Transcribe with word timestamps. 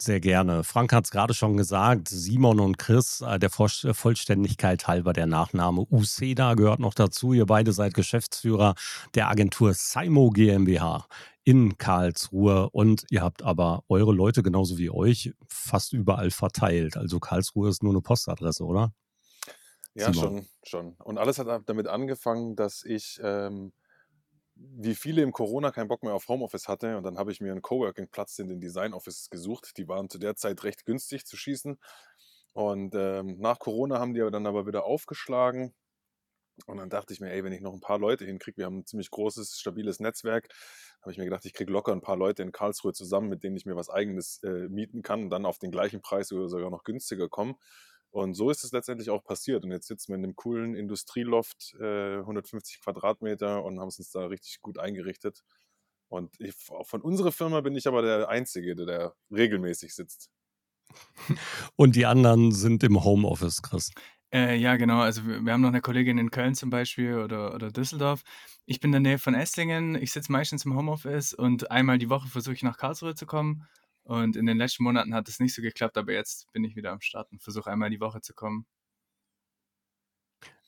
Sehr 0.00 0.20
gerne. 0.20 0.62
Frank 0.62 0.92
hat 0.92 1.06
es 1.06 1.10
gerade 1.10 1.34
schon 1.34 1.56
gesagt, 1.56 2.08
Simon 2.08 2.60
und 2.60 2.78
Chris, 2.78 3.20
äh, 3.20 3.40
der 3.40 3.50
Vollständigkeit 3.50 4.86
halber 4.86 5.12
der 5.12 5.26
Nachname 5.26 5.86
Uceda 5.90 6.54
gehört 6.54 6.78
noch 6.78 6.94
dazu. 6.94 7.32
Ihr 7.32 7.46
beide 7.46 7.72
seid 7.72 7.94
Geschäftsführer 7.94 8.76
der 9.16 9.28
Agentur 9.28 9.74
Saimo 9.74 10.30
GmbH 10.30 11.08
in 11.42 11.78
Karlsruhe 11.78 12.70
und 12.70 13.06
ihr 13.10 13.22
habt 13.22 13.42
aber 13.42 13.82
eure 13.88 14.12
Leute 14.12 14.44
genauso 14.44 14.78
wie 14.78 14.90
euch 14.90 15.32
fast 15.48 15.92
überall 15.92 16.30
verteilt. 16.30 16.96
Also 16.96 17.18
Karlsruhe 17.18 17.68
ist 17.68 17.82
nur 17.82 17.92
eine 17.92 18.00
Postadresse, 18.00 18.64
oder? 18.64 18.92
Ja, 19.94 20.12
Simon. 20.12 20.28
schon, 20.28 20.46
schon. 20.62 20.94
Und 21.02 21.18
alles 21.18 21.40
hat 21.40 21.48
damit 21.66 21.88
angefangen, 21.88 22.54
dass 22.54 22.84
ich 22.84 23.18
ähm, 23.20 23.72
wie 24.58 24.94
viele 24.94 25.22
im 25.22 25.32
Corona 25.32 25.70
keinen 25.70 25.88
Bock 25.88 26.02
mehr 26.02 26.14
auf 26.14 26.28
Homeoffice 26.28 26.68
hatte 26.68 26.96
und 26.96 27.04
dann 27.04 27.18
habe 27.18 27.32
ich 27.32 27.40
mir 27.40 27.52
einen 27.52 27.62
Coworking-Platz 27.62 28.38
in 28.40 28.48
den 28.48 28.60
Design 28.60 28.92
Offices 28.94 29.30
gesucht. 29.30 29.76
Die 29.76 29.88
waren 29.88 30.10
zu 30.10 30.18
der 30.18 30.36
Zeit 30.36 30.64
recht 30.64 30.84
günstig 30.84 31.26
zu 31.26 31.36
schießen. 31.36 31.78
Und 32.54 32.94
ähm, 32.96 33.38
nach 33.38 33.58
Corona 33.60 34.00
haben 34.00 34.14
die 34.14 34.20
aber 34.20 34.30
dann 34.32 34.46
aber 34.46 34.66
wieder 34.66 34.84
aufgeschlagen. 34.84 35.74
Und 36.66 36.78
dann 36.78 36.90
dachte 36.90 37.12
ich 37.12 37.20
mir, 37.20 37.30
ey, 37.30 37.44
wenn 37.44 37.52
ich 37.52 37.60
noch 37.60 37.72
ein 37.72 37.80
paar 37.80 37.98
Leute 37.98 38.24
hinkriege, 38.24 38.58
wir 38.58 38.66
haben 38.66 38.78
ein 38.78 38.86
ziemlich 38.86 39.10
großes, 39.10 39.58
stabiles 39.60 40.00
Netzwerk, 40.00 40.48
habe 41.02 41.12
ich 41.12 41.18
mir 41.18 41.24
gedacht, 41.24 41.44
ich 41.44 41.54
kriege 41.54 41.72
locker 41.72 41.92
ein 41.92 42.00
paar 42.00 42.16
Leute 42.16 42.42
in 42.42 42.50
Karlsruhe 42.52 42.92
zusammen, 42.92 43.28
mit 43.28 43.44
denen 43.44 43.56
ich 43.56 43.64
mir 43.64 43.76
was 43.76 43.88
eigenes 43.90 44.42
äh, 44.42 44.68
mieten 44.68 45.02
kann 45.02 45.24
und 45.24 45.30
dann 45.30 45.46
auf 45.46 45.58
den 45.58 45.70
gleichen 45.70 46.02
Preis 46.02 46.32
oder 46.32 46.48
sogar 46.48 46.70
noch 46.70 46.82
günstiger 46.82 47.28
kommen. 47.28 47.54
Und 48.18 48.34
so 48.34 48.50
ist 48.50 48.64
es 48.64 48.72
letztendlich 48.72 49.10
auch 49.10 49.22
passiert. 49.22 49.64
Und 49.64 49.70
jetzt 49.70 49.86
sitzen 49.86 50.08
wir 50.08 50.16
in 50.16 50.24
einem 50.24 50.36
coolen 50.36 50.74
Industrieloft, 50.74 51.74
äh, 51.80 52.18
150 52.18 52.80
Quadratmeter 52.80 53.62
und 53.64 53.78
haben 53.78 53.88
es 53.88 53.98
uns 53.98 54.10
da 54.10 54.26
richtig 54.26 54.60
gut 54.60 54.78
eingerichtet. 54.78 55.44
Und 56.08 56.34
ich, 56.40 56.54
von 56.54 57.00
unserer 57.02 57.32
Firma 57.32 57.60
bin 57.60 57.76
ich 57.76 57.86
aber 57.86 58.02
der 58.02 58.28
Einzige, 58.28 58.74
der 58.74 58.86
da 58.86 59.12
regelmäßig 59.30 59.94
sitzt. 59.94 60.30
Und 61.76 61.96
die 61.96 62.06
anderen 62.06 62.50
sind 62.50 62.82
im 62.82 63.04
Homeoffice, 63.04 63.60
Chris. 63.60 63.92
Äh, 64.32 64.56
ja, 64.56 64.76
genau. 64.76 65.00
Also 65.00 65.26
wir, 65.26 65.40
wir, 65.42 65.52
haben 65.52 65.60
noch 65.60 65.68
eine 65.68 65.82
Kollegin 65.82 66.16
in 66.16 66.30
Köln 66.30 66.54
zum 66.54 66.70
Beispiel 66.70 67.18
oder, 67.18 67.54
oder 67.54 67.70
Düsseldorf. 67.70 68.22
Ich 68.64 68.80
bin 68.80 68.88
in 68.88 69.02
der 69.04 69.12
Nähe 69.12 69.18
von 69.18 69.34
Esslingen. 69.34 69.94
Ich 69.94 70.12
sitze 70.12 70.32
meistens 70.32 70.64
im 70.64 70.74
Homeoffice 70.74 71.34
und 71.34 71.70
einmal 71.70 71.98
die 71.98 72.08
Woche 72.08 72.28
versuche 72.28 72.54
ich 72.54 72.62
nach 72.62 72.78
Karlsruhe 72.78 73.14
zu 73.14 73.26
kommen. 73.26 73.66
Und 74.08 74.36
in 74.36 74.46
den 74.46 74.56
letzten 74.56 74.84
Monaten 74.84 75.14
hat 75.14 75.28
es 75.28 75.38
nicht 75.38 75.54
so 75.54 75.60
geklappt, 75.60 75.98
aber 75.98 76.12
jetzt 76.14 76.50
bin 76.52 76.64
ich 76.64 76.74
wieder 76.76 76.92
am 76.92 77.02
Start 77.02 77.30
und 77.30 77.42
versuche 77.42 77.70
einmal 77.70 77.90
die 77.90 78.00
Woche 78.00 78.22
zu 78.22 78.32
kommen. 78.32 78.64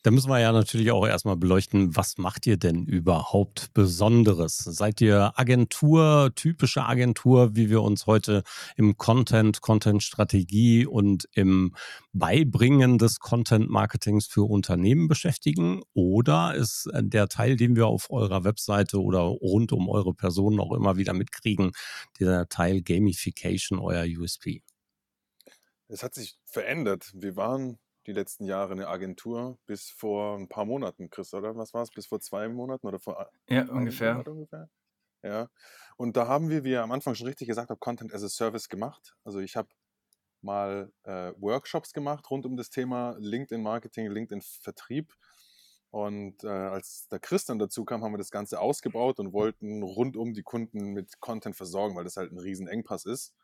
Da 0.02 0.10
müssen 0.10 0.30
wir 0.30 0.38
ja 0.38 0.50
natürlich 0.50 0.92
auch 0.92 1.06
erstmal 1.06 1.36
beleuchten, 1.36 1.94
was 1.94 2.16
macht 2.16 2.46
ihr 2.46 2.56
denn 2.56 2.86
überhaupt 2.86 3.74
Besonderes? 3.74 4.56
Seid 4.56 5.02
ihr 5.02 5.38
Agentur, 5.38 6.32
typische 6.34 6.86
Agentur, 6.86 7.54
wie 7.54 7.68
wir 7.68 7.82
uns 7.82 8.06
heute 8.06 8.42
im 8.76 8.96
Content, 8.96 9.60
Content-Strategie 9.60 10.86
und 10.86 11.28
im 11.34 11.74
Beibringen 12.14 12.96
des 12.96 13.20
Content-Marketings 13.20 14.26
für 14.26 14.44
Unternehmen 14.44 15.06
beschäftigen? 15.06 15.82
Oder 15.92 16.54
ist 16.54 16.86
äh, 16.94 17.02
der 17.04 17.28
Teil, 17.28 17.56
den 17.56 17.76
wir 17.76 17.86
auf 17.86 18.10
eurer 18.10 18.42
Webseite 18.42 19.02
oder 19.02 19.20
rund 19.20 19.70
um 19.70 19.86
eure 19.90 20.14
Personen 20.14 20.60
auch 20.60 20.72
immer 20.72 20.96
wieder 20.96 21.12
mitkriegen, 21.12 21.72
dieser 22.18 22.48
Teil 22.48 22.80
Gamification 22.80 23.78
euer 23.78 24.06
USP? 24.06 24.62
Es 25.88 26.02
hat 26.02 26.14
sich 26.14 26.38
verändert. 26.46 27.10
Wir 27.12 27.36
waren 27.36 27.78
die 28.10 28.18
letzten 28.18 28.44
Jahre 28.44 28.72
eine 28.72 28.88
Agentur 28.88 29.58
bis 29.66 29.88
vor 29.88 30.36
ein 30.36 30.48
paar 30.48 30.64
Monaten, 30.64 31.10
Chris, 31.10 31.32
oder? 31.32 31.56
Was 31.56 31.72
war 31.74 31.82
es? 31.82 31.90
Bis 31.90 32.06
vor 32.06 32.20
zwei 32.20 32.48
Monaten 32.48 32.86
oder 32.86 32.98
vor 32.98 33.30
Ja, 33.48 33.62
ungefähr. 33.70 34.26
ungefähr? 34.26 34.68
Ja. 35.22 35.48
Und 35.96 36.16
da 36.16 36.26
haben 36.26 36.50
wir, 36.50 36.64
wie 36.64 36.72
ihr 36.72 36.82
am 36.82 36.90
Anfang 36.92 37.14
schon 37.14 37.28
richtig 37.28 37.46
gesagt 37.46 37.70
habt, 37.70 37.80
Content 37.80 38.12
as 38.12 38.24
a 38.24 38.28
Service 38.28 38.68
gemacht. 38.68 39.14
Also 39.22 39.38
ich 39.38 39.54
habe 39.54 39.68
mal 40.42 40.92
äh, 41.04 41.32
Workshops 41.36 41.92
gemacht 41.92 42.28
rund 42.30 42.46
um 42.46 42.56
das 42.56 42.70
Thema 42.70 43.16
LinkedIn 43.18 43.62
Marketing, 43.62 44.10
LinkedIn 44.10 44.40
Vertrieb. 44.42 45.14
Und 45.90 46.42
äh, 46.42 46.48
als 46.48 47.06
der 47.08 47.20
Chris 47.20 47.44
dann 47.44 47.58
dazu 47.58 47.84
kam, 47.84 48.02
haben 48.02 48.12
wir 48.12 48.18
das 48.18 48.30
Ganze 48.30 48.60
ausgebaut 48.60 49.20
und 49.20 49.32
wollten 49.32 49.82
rund 49.82 50.16
um 50.16 50.34
die 50.34 50.42
Kunden 50.42 50.92
mit 50.92 51.20
Content 51.20 51.54
versorgen, 51.54 51.94
weil 51.96 52.04
das 52.04 52.16
halt 52.16 52.32
ein 52.32 52.38
riesen 52.38 52.66
Engpass 52.66 53.04
ist. 53.04 53.34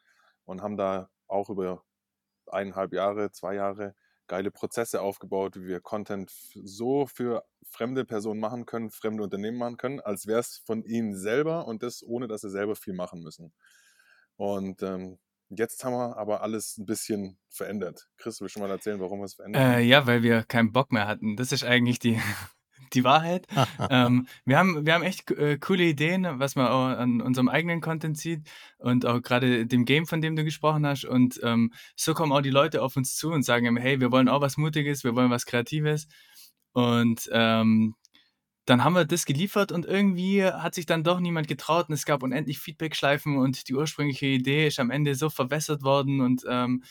Und 0.45 0.63
haben 0.63 0.77
da 0.77 1.11
auch 1.29 1.51
über 1.51 1.85
eineinhalb 2.47 2.93
Jahre, 2.93 3.31
zwei 3.33 3.55
Jahre 3.55 3.95
geile 4.27 4.51
Prozesse 4.51 5.01
aufgebaut, 5.01 5.57
wie 5.57 5.67
wir 5.67 5.81
Content 5.81 6.31
so 6.63 7.07
für 7.07 7.45
fremde 7.65 8.05
Personen 8.05 8.41
machen 8.41 8.67
können, 8.67 8.91
fremde 8.91 9.23
Unternehmen 9.23 9.59
machen 9.59 9.77
können, 9.77 10.01
als 10.01 10.27
wäre 10.27 10.41
es 10.41 10.63
von 10.67 10.83
ihnen 10.85 11.17
selber 11.17 11.67
und 11.67 11.83
das 11.83 12.03
ohne, 12.03 12.29
dass 12.29 12.43
sie 12.43 12.51
selber 12.51 12.77
viel 12.77 12.95
machen 12.95 13.23
müssen. 13.23 13.53
Und 14.37 14.83
ähm, 14.83 15.19
jetzt 15.49 15.85
haben 15.85 15.95
wir 15.95 16.17
aber 16.17 16.43
alles 16.43 16.77
ein 16.79 16.87
bisschen 16.87 17.39
verändert. 17.49 18.09
Chris, 18.17 18.41
willst 18.41 18.57
du 18.57 18.61
mal 18.61 18.71
erzählen, 18.71 19.01
warum 19.01 19.21
wir 19.21 19.25
es 19.25 19.35
verändert 19.35 19.63
äh, 19.63 19.81
Ja, 19.81 20.07
weil 20.07 20.23
wir 20.23 20.43
keinen 20.45 20.73
Bock 20.73 20.93
mehr 20.93 21.07
hatten. 21.07 21.37
Das 21.37 21.53
ist 21.53 21.65
eigentlich 21.65 21.99
die, 21.99 22.21
die 22.95 23.05
Wahrheit. 23.05 23.47
ähm, 23.91 24.27
wir, 24.45 24.59
haben, 24.59 24.87
wir 24.87 24.95
haben 24.95 25.03
echt 25.03 25.31
äh, 25.31 25.59
coole 25.59 25.85
Ideen, 25.85 26.27
was 26.39 26.57
man 26.57 26.69
auch 26.69 26.87
an 26.87 27.21
unserem 27.21 27.49
eigenen 27.49 27.81
Content 27.81 28.19
sieht 28.19 28.43
und 28.79 29.07
auch 29.07 29.23
gerade 29.23 29.67
dem 29.67 29.85
Game, 29.85 30.07
von 30.07 30.21
dem 30.21 30.37
du 30.37 30.45
gesprochen 30.45 30.87
hast. 30.87 31.05
Und 31.05 31.41
ähm, 31.43 31.73
so 31.95 32.15
kommen 32.15 32.33
auch 32.33 32.43
die 32.43 32.51
Leute 32.51 32.83
auf 32.83 32.97
uns 32.97 33.17
zu 33.17 33.31
und 33.31 33.43
sagen, 33.43 33.77
hey, 33.77 34.01
wir 34.01 34.13
wollen 34.13 34.29
auch 34.29 34.41
was 34.41 34.57
Mutiges, 34.57 35.05
wir 35.05 35.15
wollen 35.15 35.31
was 35.31 35.47
Kreatives. 35.47 36.07
Und 36.73 37.29
ähm, 37.33 37.95
dann 38.67 38.83
haben 38.83 38.95
wir 38.95 39.05
das 39.05 39.27
geliefert 39.27 39.71
und 39.71 39.87
irgendwie 39.87 40.45
hat 40.45 40.75
sich 40.75 40.87
dann 40.87 41.05
doch 41.05 41.21
niemand 41.21 41.47
getraut 41.47 41.89
und 41.89 41.95
es 41.95 42.05
gab 42.05 42.25
unendlich 42.25 42.59
Feedback-Schleifen 42.59 43.39
und 43.39 43.69
die 43.69 43.75
ursprüngliche 43.75 44.27
Idee 44.27 44.67
ist 44.67 44.81
am 44.81 44.91
Ende 44.91 45.15
so 45.15 45.31
verwässert 45.31 45.83
worden 45.83 46.21
und 46.21 46.45
ähm, 46.49 46.83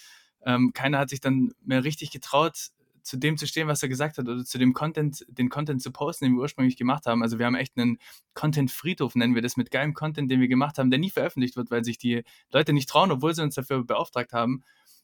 ähm, 0.45 0.71
keiner 0.73 0.99
hat 0.99 1.09
sich 1.09 1.19
dann 1.19 1.51
mehr 1.61 1.83
richtig 1.83 2.11
getraut, 2.11 2.69
zu 3.05 3.17
dem 3.17 3.37
zu 3.37 3.45
stehen, 3.45 3.67
was 3.67 3.83
er 3.83 3.89
gesagt 3.89 4.17
hat 4.17 4.27
oder 4.27 4.43
zu 4.43 4.57
dem 4.57 4.73
Content, 4.73 5.25
den 5.29 5.49
Content 5.49 5.81
zu 5.81 5.91
posten, 5.91 6.25
den 6.25 6.33
wir 6.33 6.41
ursprünglich 6.41 6.75
gemacht 6.75 7.05
haben. 7.05 7.21
Also 7.21 7.37
wir 7.37 7.45
haben 7.45 7.55
echt 7.55 7.77
einen 7.77 7.99
Content-Friedhof, 8.33 9.13
nennen 9.13 9.35
wir 9.35 9.43
das, 9.43 9.57
mit 9.57 9.69
geilem 9.69 9.93
Content, 9.93 10.31
den 10.31 10.41
wir 10.41 10.47
gemacht 10.47 10.79
haben, 10.79 10.89
der 10.89 10.99
nie 10.99 11.11
veröffentlicht 11.11 11.55
wird, 11.55 11.69
weil 11.69 11.85
sich 11.85 11.99
die 11.99 12.23
Leute 12.51 12.73
nicht 12.73 12.89
trauen, 12.89 13.11
obwohl 13.11 13.35
sie 13.35 13.43
uns 13.43 13.53
dafür 13.55 13.85
beauftragt 13.85 14.33
haben. 14.33 14.63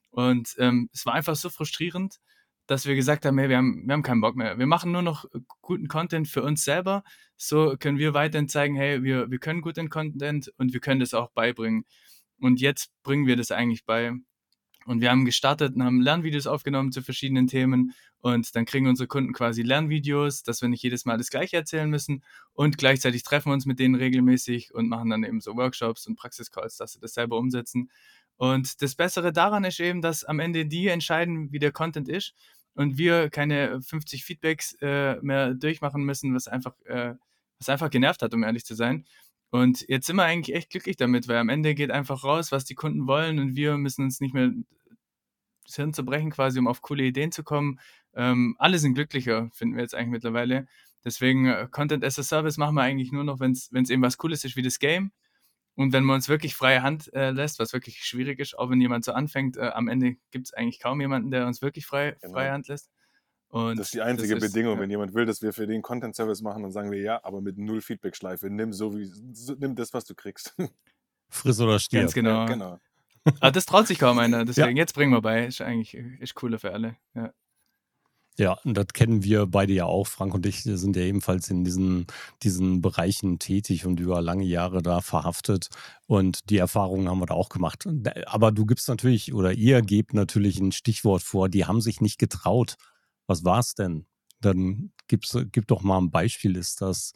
Und 0.09 0.56
ähm, 0.57 0.89
es 0.92 1.06
war 1.06 1.13
einfach 1.13 1.36
so 1.36 1.50
frustrierend, 1.50 2.19
dass 2.65 2.88
wir 2.88 2.95
gesagt 2.95 3.24
haben, 3.25 3.38
hey, 3.38 3.50
wir 3.50 3.57
haben, 3.57 3.86
wir 3.86 3.94
haben 3.94 4.03
keinen 4.03 4.21
Bock 4.21 4.36
mehr. 4.36 4.57
Wir 4.57 4.65
machen 4.65 4.92
nur 4.92 5.03
noch 5.03 5.25
guten 5.62 5.88
Content 5.88 6.27
für 6.27 6.42
uns 6.42 6.63
selber. 6.63 7.03
So 7.38 7.75
können 7.80 8.00
wir 8.00 8.15
weiterhin 8.15 8.48
zeigen, 8.50 8.75
hey, 8.75 9.03
wir, 9.03 9.30
wir 9.30 9.38
können 9.38 9.62
guten 9.62 9.89
Content 9.89 10.51
und 10.57 10.74
wir 10.74 10.80
können 10.80 11.00
das 11.00 11.13
auch 11.13 11.30
beibringen. 11.31 11.86
Und 12.39 12.59
jetzt 12.59 12.89
bringen 13.03 13.27
wir 13.27 13.36
das 13.36 13.51
eigentlich 13.51 13.86
bei 13.86 14.13
Und 14.85 15.01
wir 15.01 15.11
haben 15.11 15.25
gestartet 15.25 15.75
und 15.75 15.83
haben 15.83 16.01
Lernvideos 16.01 16.47
aufgenommen 16.47 16.91
zu 16.91 17.01
verschiedenen 17.01 17.47
Themen. 17.47 17.93
Und 18.19 18.55
dann 18.55 18.65
kriegen 18.65 18.87
unsere 18.87 19.07
Kunden 19.07 19.33
quasi 19.33 19.61
Lernvideos, 19.61 20.43
dass 20.43 20.61
wir 20.61 20.69
nicht 20.69 20.83
jedes 20.83 21.05
Mal 21.05 21.17
das 21.17 21.29
Gleiche 21.29 21.57
erzählen 21.57 21.89
müssen. 21.89 22.23
Und 22.53 22.77
gleichzeitig 22.77 23.23
treffen 23.23 23.49
wir 23.49 23.53
uns 23.53 23.65
mit 23.65 23.79
denen 23.79 23.95
regelmäßig 23.95 24.73
und 24.73 24.89
machen 24.89 25.09
dann 25.09 25.23
eben 25.23 25.41
so 25.41 25.55
Workshops 25.55 26.07
und 26.07 26.15
Praxiscalls, 26.15 26.77
dass 26.77 26.93
sie 26.93 26.99
das 26.99 27.13
selber 27.13 27.37
umsetzen. 27.37 27.89
Und 28.37 28.81
das 28.81 28.95
Bessere 28.95 29.31
daran 29.31 29.63
ist 29.63 29.79
eben, 29.79 30.01
dass 30.01 30.23
am 30.23 30.39
Ende 30.39 30.65
die 30.65 30.87
entscheiden, 30.87 31.51
wie 31.51 31.59
der 31.59 31.71
Content 31.71 32.09
ist 32.09 32.33
und 32.73 32.97
wir 32.97 33.29
keine 33.29 33.81
50 33.81 34.23
Feedbacks 34.23 34.75
äh, 34.81 35.17
mehr 35.21 35.53
durchmachen 35.53 36.03
müssen, 36.03 36.33
was 36.33 36.47
einfach, 36.47 36.73
äh, 36.85 37.13
was 37.59 37.69
einfach 37.69 37.89
genervt 37.89 38.21
hat, 38.21 38.33
um 38.33 38.43
ehrlich 38.43 38.65
zu 38.65 38.75
sein. 38.75 39.05
Und 39.51 39.86
jetzt 39.89 40.07
sind 40.07 40.15
wir 40.15 40.24
eigentlich 40.24 40.56
echt 40.56 40.69
glücklich 40.69 40.95
damit, 40.95 41.27
weil 41.27 41.38
am 41.38 41.50
Ende 41.50 41.75
geht 41.75 41.92
einfach 41.92 42.24
raus, 42.24 42.51
was 42.51 42.65
die 42.65 42.75
Kunden 42.75 43.06
wollen 43.06 43.38
und 43.38 43.56
wir 43.56 43.77
müssen 43.77 44.06
uns 44.06 44.21
nicht 44.21 44.33
mehr 44.33 44.51
das 45.65 45.75
Hirn 45.75 45.94
zu 45.94 46.06
brechen, 46.06 46.31
quasi, 46.31 46.57
um 46.57 46.68
auf 46.68 46.81
coole 46.81 47.03
Ideen 47.03 47.31
zu 47.31 47.44
kommen. 47.44 47.80
Ähm, 48.13 48.56
alle 48.59 48.80
sind 48.80 48.94
glücklicher, 48.94 49.50
finden 49.53 49.75
wir 49.75 49.83
jetzt 49.83 49.94
eigentlich 49.94 50.12
mittlerweile. 50.12 50.68
Deswegen 51.03 51.48
äh, 51.48 51.68
Content 51.69 52.03
as 52.03 52.18
a 52.18 52.24
Service 52.24 52.57
machen 52.57 52.75
wir 52.75 52.81
eigentlich 52.81 53.12
nur 53.12 53.25
noch, 53.25 53.39
wenn 53.39 53.51
es 53.51 53.89
eben 53.89 54.01
was 54.01 54.18
Cooles 54.18 54.45
ist 54.45 54.56
wie 54.56 54.62
das 54.62 54.80
Game. 54.80 55.12
Und 55.75 55.94
wenn 55.94 56.03
man 56.03 56.15
uns 56.15 56.30
wirklich 56.30 56.56
freie 56.56 56.83
Hand 56.83 57.13
äh, 57.13 57.31
lässt, 57.31 57.59
was 57.59 57.74
wirklich 57.74 58.03
schwierig 58.03 58.39
ist, 58.39 58.57
auch 58.57 58.69
wenn 58.69 58.81
jemand 58.81 59.06
so 59.06 59.13
anfängt, 59.13 59.57
äh, 59.57 59.71
am 59.74 59.88
Ende 59.88 60.15
gibt 60.31 60.48
es 60.48 60.53
eigentlich 60.53 60.80
kaum 60.80 61.01
jemanden, 61.01 61.31
der 61.31 61.48
uns 61.48 61.62
wirklich 61.62 61.86
frei, 61.86 62.18
genau. 62.21 62.33
freie 62.33 62.51
Hand 62.51 62.68
lässt. 62.68 62.89
Und 63.51 63.77
das 63.77 63.88
ist 63.88 63.94
die 63.94 64.01
einzige 64.01 64.36
ist, 64.36 64.42
Bedingung. 64.42 64.75
Ja. 64.75 64.80
Wenn 64.81 64.89
jemand 64.89 65.13
will, 65.13 65.25
dass 65.25 65.42
wir 65.42 65.51
für 65.51 65.68
den 65.68 65.81
Content 65.81 66.15
Service 66.15 66.42
machen, 66.42 66.63
dann 66.63 66.71
sagen 66.71 66.89
wir 66.89 67.01
ja, 67.01 67.19
aber 67.24 67.42
mit 67.42 67.57
null 67.57 67.81
Feedback-Schleife. 67.81 68.50
Nimm 68.50 68.71
so 68.71 68.98
wie 68.98 69.12
nimm 69.59 69.75
das, 69.75 69.94
was 69.94 70.06
du 70.06 70.15
kriegst. 70.15 70.56
Friss 71.30 71.59
oder 71.59 71.77
stirb. 71.80 72.03
Ganz 72.03 72.13
genau. 72.13 72.30
Ja, 72.30 72.45
genau. 72.45 72.80
Aber 73.39 73.51
das 73.51 73.65
traut 73.65 73.88
sich 73.88 74.00
kaum 74.00 74.19
einer. 74.19 74.45
Deswegen, 74.45 74.77
ja. 74.77 74.83
jetzt 74.83 74.94
bringen 74.94 75.12
wir 75.12 75.21
bei. 75.21 75.45
Ist 75.45 75.62
eigentlich 75.62 75.94
ist 75.94 76.33
cooler 76.33 76.59
für 76.59 76.71
alle. 76.71 76.95
Ja. 77.13 77.33
Ja, 78.38 78.53
und 78.63 78.75
das 78.75 78.88
kennen 78.94 79.24
wir 79.24 79.45
beide 79.45 79.74
ja 79.74 79.86
auch. 79.86 80.07
Frank 80.07 80.33
und 80.33 80.45
ich 80.45 80.63
sind 80.63 80.95
ja 80.95 81.01
ebenfalls 81.03 81.50
in 81.50 81.65
diesen, 81.65 82.07
diesen 82.44 82.81
Bereichen 82.81 83.39
tätig 83.39 83.86
und 83.86 84.00
über 84.00 84.21
lange 84.21 84.45
Jahre 84.45 84.81
da 84.81 85.01
verhaftet. 85.01 85.68
Und 86.07 86.50
die 86.50 86.57
Erfahrungen 86.57 87.09
haben 87.09 87.19
wir 87.19 87.25
da 87.25 87.33
auch 87.33 87.50
gemacht. 87.50 87.86
Aber 88.25 88.51
du 88.53 88.65
gibst 88.65 88.88
natürlich, 88.88 89.33
oder 89.33 89.51
ihr 89.51 89.81
gebt 89.81 90.13
natürlich 90.13 90.59
ein 90.59 90.71
Stichwort 90.71 91.21
vor, 91.21 91.50
die 91.50 91.65
haben 91.65 91.81
sich 91.81 92.00
nicht 92.00 92.18
getraut. 92.18 92.77
Was 93.31 93.45
war 93.45 93.59
es 93.59 93.75
denn? 93.75 94.05
Dann 94.41 94.91
gib's, 95.07 95.37
gib 95.53 95.65
doch 95.67 95.83
mal 95.83 95.97
ein 95.99 96.11
Beispiel. 96.11 96.57
Ist 96.57 96.81
das 96.81 97.13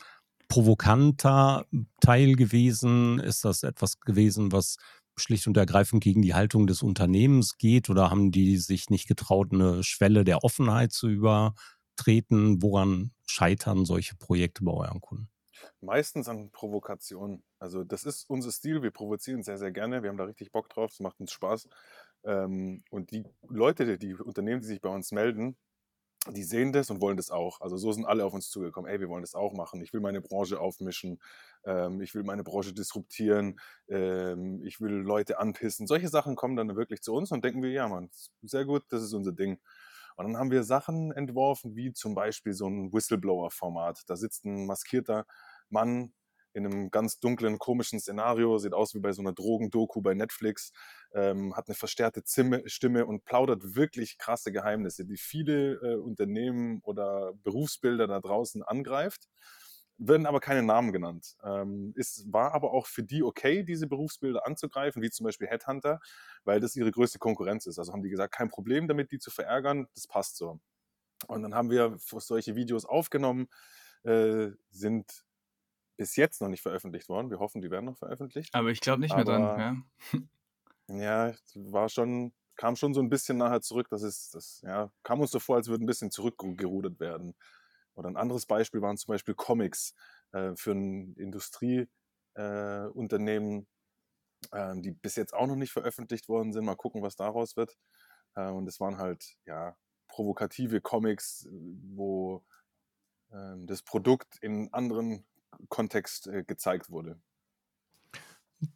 provokanter 0.47 1.65
Teil 1.99 2.37
gewesen? 2.37 3.19
Ist 3.19 3.43
das 3.43 3.63
etwas 3.63 3.99
gewesen, 3.99 4.53
was 4.53 4.77
schlicht 5.17 5.45
und 5.45 5.57
ergreifend 5.57 6.01
gegen 6.01 6.21
die 6.21 6.33
Haltung 6.33 6.67
des 6.67 6.83
Unternehmens 6.83 7.57
geht? 7.57 7.89
Oder 7.89 8.11
haben 8.11 8.31
die 8.31 8.55
sich 8.59 8.89
nicht 8.89 9.09
getraut, 9.09 9.51
eine 9.51 9.83
Schwelle 9.83 10.23
der 10.23 10.45
Offenheit 10.45 10.93
zu 10.93 11.09
übertreten? 11.09 12.61
Woran 12.61 13.11
scheitern 13.25 13.83
solche 13.83 14.15
Projekte 14.15 14.63
bei 14.63 14.71
euren 14.71 15.01
Kunden? 15.01 15.29
Meistens 15.81 16.29
an 16.29 16.49
Provokation. 16.51 17.43
Also 17.59 17.83
das 17.83 18.05
ist 18.05 18.29
unser 18.29 18.53
Stil. 18.53 18.83
Wir 18.83 18.91
provozieren 18.91 19.43
sehr, 19.43 19.57
sehr 19.57 19.73
gerne. 19.73 20.01
Wir 20.01 20.11
haben 20.11 20.17
da 20.17 20.23
richtig 20.23 20.53
Bock 20.53 20.69
drauf. 20.69 20.91
Es 20.93 21.01
macht 21.01 21.19
uns 21.19 21.33
Spaß. 21.33 21.67
Ähm, 22.23 22.83
und 22.89 23.11
die 23.11 23.25
Leute, 23.49 23.97
die 23.97 24.13
Unternehmen, 24.13 24.61
die 24.61 24.67
sich 24.67 24.79
bei 24.79 24.89
uns 24.89 25.11
melden, 25.11 25.57
die 26.31 26.43
sehen 26.43 26.71
das 26.73 26.89
und 26.89 27.01
wollen 27.01 27.17
das 27.17 27.31
auch. 27.31 27.61
Also 27.61 27.77
so 27.77 27.91
sind 27.91 28.05
alle 28.05 28.25
auf 28.25 28.33
uns 28.33 28.49
zugekommen. 28.49 28.89
Ey, 28.89 28.99
wir 28.99 29.09
wollen 29.09 29.23
das 29.23 29.35
auch 29.35 29.53
machen. 29.53 29.81
Ich 29.81 29.93
will 29.93 30.01
meine 30.01 30.21
Branche 30.21 30.59
aufmischen. 30.59 31.19
Ähm, 31.63 32.01
ich 32.01 32.15
will 32.15 32.23
meine 32.23 32.43
Branche 32.43 32.73
disruptieren. 32.73 33.59
Ähm, 33.87 34.61
ich 34.63 34.81
will 34.81 34.93
Leute 34.93 35.39
anpissen. 35.39 35.87
Solche 35.87 36.09
Sachen 36.09 36.35
kommen 36.35 36.55
dann 36.55 36.75
wirklich 36.75 37.01
zu 37.01 37.13
uns 37.13 37.31
und 37.31 37.43
denken 37.45 37.61
wir, 37.61 37.71
ja, 37.71 37.87
Mann, 37.87 38.09
sehr 38.41 38.65
gut, 38.65 38.83
das 38.89 39.03
ist 39.03 39.13
unser 39.13 39.31
Ding. 39.31 39.59
Und 40.15 40.25
dann 40.25 40.37
haben 40.37 40.51
wir 40.51 40.63
Sachen 40.63 41.11
entworfen, 41.11 41.75
wie 41.75 41.91
zum 41.91 42.15
Beispiel 42.15 42.53
so 42.53 42.67
ein 42.67 42.93
Whistleblower-Format. 42.93 44.03
Da 44.07 44.15
sitzt 44.15 44.45
ein 44.45 44.65
maskierter 44.65 45.25
Mann 45.69 46.13
in 46.55 46.65
einem 46.65 46.89
ganz 46.89 47.19
dunklen, 47.19 47.59
komischen 47.59 47.99
Szenario, 47.99 48.57
sieht 48.57 48.73
aus 48.73 48.95
wie 48.95 48.99
bei 48.99 49.11
so 49.11 49.21
einer 49.21 49.33
Drogendoku 49.33 50.01
bei 50.01 50.13
Netflix, 50.13 50.71
ähm, 51.13 51.55
hat 51.55 51.67
eine 51.67 51.75
verstärkte 51.75 52.23
Stimme, 52.65 53.05
und 53.05 53.25
plaudert 53.25 53.75
wirklich 53.75 54.17
krasse 54.17 54.51
Geheimnisse, 54.51 55.05
die 55.05 55.17
viele 55.17 55.73
äh, 55.75 55.95
Unternehmen 55.95 56.79
oder 56.83 57.33
Berufsbilder 57.43 58.07
da 58.07 58.19
draußen 58.19 58.63
angreift 58.63 59.27
werden 59.97 60.25
aber 60.25 60.39
keine 60.39 60.63
Namen 60.63 60.91
genannt. 60.91 61.37
Ähm, 61.43 61.93
es 61.97 62.25
war 62.29 62.53
aber 62.53 62.71
auch 62.71 62.85
für 62.85 63.03
die 63.03 63.23
okay, 63.23 63.63
diese 63.63 63.87
Berufsbilder 63.87 64.45
anzugreifen, 64.45 65.01
wie 65.01 65.09
zum 65.09 65.23
Beispiel 65.25 65.47
Headhunter, 65.47 65.99
weil 66.43 66.59
das 66.59 66.75
ihre 66.75 66.91
größte 66.91 67.19
Konkurrenz 67.19 67.65
ist. 67.65 67.79
Also 67.79 67.93
haben 67.93 68.03
die 68.03 68.09
gesagt, 68.09 68.33
kein 68.33 68.49
Problem 68.49 68.87
damit, 68.87 69.11
die 69.11 69.19
zu 69.19 69.31
verärgern, 69.31 69.87
das 69.95 70.07
passt 70.07 70.37
so. 70.37 70.59
Und 71.27 71.43
dann 71.43 71.55
haben 71.55 71.69
wir 71.69 71.97
solche 71.97 72.55
Videos 72.55 72.85
aufgenommen, 72.85 73.47
äh, 74.03 74.49
sind 74.69 75.23
bis 75.97 76.15
jetzt 76.15 76.41
noch 76.41 76.49
nicht 76.49 76.61
veröffentlicht 76.61 77.09
worden. 77.09 77.29
Wir 77.29 77.39
hoffen, 77.39 77.61
die 77.61 77.71
werden 77.71 77.85
noch 77.85 77.97
veröffentlicht. 77.97 78.53
Aber 78.53 78.69
ich 78.69 78.81
glaube 78.81 79.01
nicht 79.01 79.13
Aber, 79.13 79.25
mehr 79.25 79.57
dran. 79.57 79.85
Ja. 80.87 80.87
ja, 81.29 81.33
war 81.55 81.89
schon, 81.89 82.33
kam 82.55 82.75
schon 82.75 82.93
so 82.93 83.01
ein 83.01 83.09
bisschen 83.09 83.37
nachher 83.37 83.61
zurück. 83.61 83.87
Das 83.89 84.03
ist, 84.03 84.35
das, 84.35 84.61
ja, 84.61 84.91
kam 85.03 85.21
uns 85.21 85.31
so 85.31 85.39
vor, 85.39 85.55
als 85.55 85.67
würde 85.67 85.83
ein 85.83 85.87
bisschen 85.87 86.11
zurückgerudert 86.11 86.99
werden. 86.99 87.35
Oder 87.95 88.09
ein 88.09 88.17
anderes 88.17 88.45
Beispiel 88.45 88.81
waren 88.81 88.97
zum 88.97 89.13
Beispiel 89.13 89.35
Comics 89.35 89.95
äh, 90.33 90.53
für 90.55 90.73
ein 90.73 91.15
Industrieunternehmen, 91.15 93.67
äh, 94.51 94.71
äh, 94.71 94.81
die 94.81 94.91
bis 94.91 95.15
jetzt 95.15 95.33
auch 95.33 95.47
noch 95.47 95.55
nicht 95.55 95.71
veröffentlicht 95.71 96.27
worden 96.27 96.51
sind. 96.51 96.65
Mal 96.65 96.75
gucken, 96.75 97.01
was 97.01 97.15
daraus 97.15 97.55
wird. 97.55 97.77
Äh, 98.35 98.49
und 98.49 98.67
es 98.67 98.81
waren 98.81 98.97
halt, 98.97 99.37
ja, 99.45 99.77
provokative 100.07 100.81
Comics, 100.81 101.47
wo 101.51 102.43
ähm, 103.31 103.65
das 103.65 103.81
Produkt 103.81 104.37
in 104.41 104.71
anderen 104.73 105.25
Kontext 105.69 106.27
äh, 106.27 106.43
gezeigt 106.43 106.89
wurde. 106.89 107.19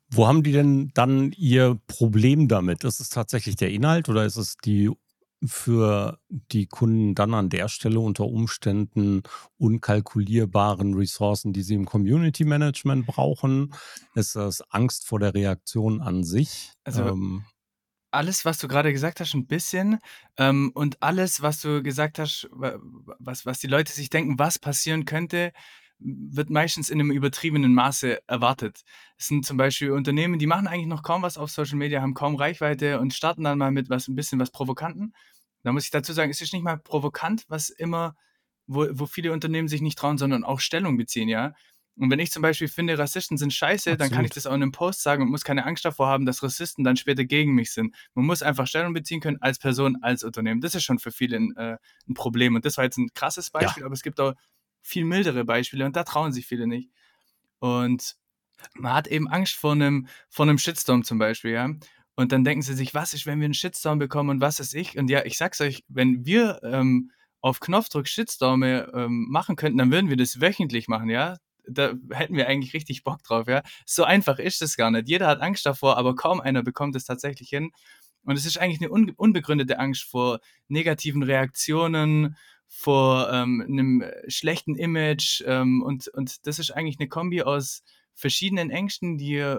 Wo 0.09 0.27
haben 0.27 0.43
die 0.43 0.51
denn 0.51 0.91
dann 0.93 1.31
ihr 1.33 1.79
Problem 1.87 2.47
damit? 2.47 2.83
Ist 2.83 2.99
es 2.99 3.09
tatsächlich 3.09 3.55
der 3.55 3.71
Inhalt 3.71 4.09
oder 4.09 4.25
ist 4.25 4.37
es 4.37 4.57
die 4.57 4.91
für 5.45 6.19
die 6.29 6.65
Kunden 6.65 7.15
dann 7.15 7.33
an 7.33 7.49
der 7.49 7.69
Stelle 7.69 7.99
unter 7.99 8.25
Umständen 8.25 9.23
unkalkulierbaren 9.57 10.95
Ressourcen, 10.95 11.53
die 11.53 11.61
sie 11.61 11.75
im 11.75 11.85
Community 11.85 12.43
Management 12.43 13.07
brauchen? 13.07 13.73
Ist 14.15 14.35
das 14.35 14.61
Angst 14.69 15.07
vor 15.07 15.19
der 15.19 15.33
Reaktion 15.33 16.01
an 16.01 16.23
sich? 16.23 16.73
Also 16.83 17.05
ähm, 17.05 17.45
alles, 18.11 18.43
was 18.43 18.57
du 18.57 18.67
gerade 18.67 18.91
gesagt 18.91 19.19
hast, 19.19 19.33
ein 19.33 19.47
bisschen. 19.47 19.99
Ähm, 20.37 20.71
und 20.73 21.01
alles, 21.01 21.41
was 21.41 21.61
du 21.61 21.81
gesagt 21.83 22.19
hast, 22.19 22.49
was, 22.51 23.45
was 23.45 23.59
die 23.59 23.67
Leute 23.67 23.93
sich 23.93 24.09
denken, 24.09 24.39
was 24.39 24.59
passieren 24.59 25.05
könnte, 25.05 25.53
wird 25.99 26.49
meistens 26.49 26.89
in 26.89 26.99
einem 26.99 27.11
übertriebenen 27.11 27.73
Maße 27.73 28.21
erwartet. 28.27 28.83
Es 29.17 29.27
sind 29.27 29.45
zum 29.45 29.57
Beispiel 29.57 29.91
Unternehmen, 29.91 30.39
die 30.39 30.47
machen 30.47 30.67
eigentlich 30.67 30.87
noch 30.87 31.03
kaum 31.03 31.21
was 31.21 31.37
auf 31.37 31.51
Social 31.51 31.77
Media, 31.77 32.01
haben 32.01 32.13
kaum 32.13 32.35
Reichweite 32.35 32.99
und 32.99 33.13
starten 33.13 33.43
dann 33.43 33.57
mal 33.57 33.71
mit 33.71 33.89
was 33.89 34.07
ein 34.07 34.15
bisschen 34.15 34.39
was 34.39 34.51
Provokanten. 34.51 35.13
Da 35.63 35.73
muss 35.73 35.83
ich 35.83 35.91
dazu 35.91 36.13
sagen, 36.13 36.31
es 36.31 36.41
ist 36.41 36.53
nicht 36.53 36.63
mal 36.63 36.77
provokant, 36.77 37.45
was 37.49 37.69
immer, 37.69 38.15
wo, 38.65 38.87
wo 38.91 39.05
viele 39.05 39.33
Unternehmen 39.33 39.67
sich 39.67 39.81
nicht 39.81 39.97
trauen, 39.97 40.17
sondern 40.17 40.45
auch 40.45 40.61
Stellung 40.61 40.97
beziehen, 40.97 41.27
ja. 41.27 41.53
Und 41.97 42.09
wenn 42.09 42.19
ich 42.19 42.31
zum 42.31 42.41
Beispiel 42.41 42.69
finde, 42.69 42.97
Rassisten 42.97 43.37
sind 43.37 43.53
scheiße, 43.53 43.91
Absolut. 43.91 43.99
dann 43.99 44.15
kann 44.15 44.23
ich 44.23 44.31
das 44.31 44.45
auch 44.45 44.53
in 44.53 44.63
einem 44.63 44.71
Post 44.71 45.03
sagen 45.03 45.21
und 45.21 45.29
muss 45.29 45.43
keine 45.43 45.65
Angst 45.65 45.83
davor 45.83 46.07
haben, 46.07 46.25
dass 46.25 46.41
Rassisten 46.41 46.85
dann 46.85 46.95
später 46.95 47.25
gegen 47.25 47.53
mich 47.53 47.73
sind. 47.73 47.93
Man 48.13 48.25
muss 48.25 48.41
einfach 48.41 48.67
Stellung 48.67 48.93
beziehen 48.93 49.19
können 49.19 49.41
als 49.41 49.59
Person, 49.59 49.97
als 50.01 50.23
Unternehmen. 50.23 50.61
Das 50.61 50.75
ist 50.75 50.83
schon 50.83 50.99
für 50.99 51.11
viele 51.11 51.35
ein, 51.35 51.53
äh, 51.57 51.77
ein 52.07 52.13
Problem. 52.13 52.55
Und 52.55 52.63
das 52.63 52.77
war 52.77 52.85
jetzt 52.85 52.97
ein 52.97 53.09
krasses 53.13 53.49
Beispiel, 53.49 53.81
ja. 53.81 53.85
aber 53.85 53.93
es 53.93 54.01
gibt 54.01 54.21
auch 54.21 54.33
viel 54.89 55.05
mildere 55.05 55.45
Beispiele 55.45 55.85
und 55.85 55.95
da 55.95 56.03
trauen 56.03 56.31
sich 56.31 56.45
viele 56.47 56.67
nicht. 56.67 56.89
Und 57.59 58.15
man 58.75 58.93
hat 58.93 59.07
eben 59.07 59.27
Angst 59.27 59.55
vor 59.55 59.73
einem, 59.73 60.07
vor 60.29 60.45
einem 60.45 60.57
Shitstorm 60.57 61.03
zum 61.03 61.17
Beispiel, 61.17 61.51
ja. 61.51 61.69
Und 62.15 62.33
dann 62.33 62.43
denken 62.43 62.61
sie 62.61 62.73
sich, 62.73 62.93
was 62.93 63.13
ist, 63.13 63.25
wenn 63.25 63.39
wir 63.39 63.45
einen 63.45 63.53
Shitstorm 63.53 63.97
bekommen 63.99 64.29
und 64.29 64.41
was 64.41 64.59
ist 64.59 64.75
ich? 64.75 64.97
Und 64.97 65.09
ja, 65.09 65.23
ich 65.23 65.37
sag's 65.37 65.61
euch, 65.61 65.85
wenn 65.87 66.25
wir 66.25 66.59
ähm, 66.63 67.11
auf 67.39 67.61
Knopfdruck 67.61 68.07
Shitstorme 68.07 68.91
ähm, 68.93 69.27
machen 69.29 69.55
könnten, 69.55 69.77
dann 69.77 69.91
würden 69.91 70.09
wir 70.09 70.17
das 70.17 70.41
wöchentlich 70.41 70.87
machen, 70.87 71.09
ja. 71.09 71.37
Da 71.65 71.93
hätten 72.11 72.35
wir 72.35 72.47
eigentlich 72.47 72.73
richtig 72.73 73.03
Bock 73.03 73.23
drauf, 73.23 73.47
ja. 73.47 73.61
So 73.85 74.03
einfach 74.03 74.39
ist 74.39 74.61
es 74.61 74.75
gar 74.75 74.91
nicht. 74.91 75.07
Jeder 75.07 75.27
hat 75.27 75.41
Angst 75.41 75.65
davor, 75.65 75.97
aber 75.97 76.15
kaum 76.15 76.41
einer 76.41 76.63
bekommt 76.63 76.95
es 76.95 77.05
tatsächlich 77.05 77.49
hin. 77.49 77.71
Und 78.23 78.37
es 78.37 78.45
ist 78.45 78.57
eigentlich 78.57 78.81
eine 78.81 79.13
unbegründete 79.15 79.79
Angst 79.79 80.03
vor 80.03 80.39
negativen 80.67 81.23
Reaktionen, 81.23 82.35
vor 82.69 83.29
ähm, 83.33 83.61
einem 83.67 84.03
schlechten 84.27 84.75
Image. 84.75 85.43
Ähm, 85.45 85.81
und, 85.81 86.07
und 86.07 86.47
das 86.47 86.59
ist 86.59 86.71
eigentlich 86.71 86.99
eine 86.99 87.09
Kombi 87.09 87.41
aus 87.41 87.83
verschiedenen 88.13 88.69
Ängsten, 88.69 89.17
die 89.17 89.57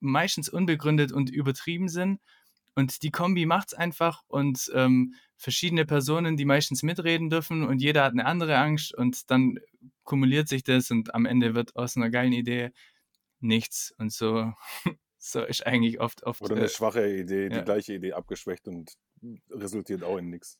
meistens 0.00 0.48
unbegründet 0.48 1.12
und 1.12 1.30
übertrieben 1.30 1.88
sind. 1.88 2.20
Und 2.76 3.02
die 3.02 3.10
Kombi 3.10 3.46
macht 3.46 3.68
es 3.68 3.74
einfach 3.74 4.22
und 4.26 4.70
ähm, 4.74 5.14
verschiedene 5.36 5.84
Personen, 5.84 6.36
die 6.36 6.44
meistens 6.44 6.82
mitreden 6.82 7.30
dürfen 7.30 7.64
und 7.64 7.80
jeder 7.80 8.02
hat 8.02 8.12
eine 8.12 8.26
andere 8.26 8.58
Angst 8.58 8.94
und 8.94 9.30
dann 9.30 9.60
kumuliert 10.02 10.48
sich 10.48 10.64
das 10.64 10.90
und 10.90 11.14
am 11.14 11.24
Ende 11.24 11.54
wird 11.54 11.76
aus 11.76 11.96
einer 11.96 12.10
geilen 12.10 12.32
Idee 12.32 12.70
nichts. 13.40 13.94
Und 13.98 14.12
so, 14.12 14.52
So 15.26 15.42
ist 15.42 15.66
eigentlich 15.66 16.00
oft 16.00 16.22
oft. 16.24 16.42
Oder 16.42 16.56
eine 16.56 16.66
äh, 16.66 16.68
schwache 16.68 17.08
Idee, 17.08 17.44
ja. 17.44 17.48
die 17.48 17.64
gleiche 17.64 17.94
Idee 17.94 18.12
abgeschwächt 18.12 18.68
und 18.68 18.92
resultiert 19.48 20.04
auch 20.04 20.18
in 20.18 20.28
nichts. 20.28 20.58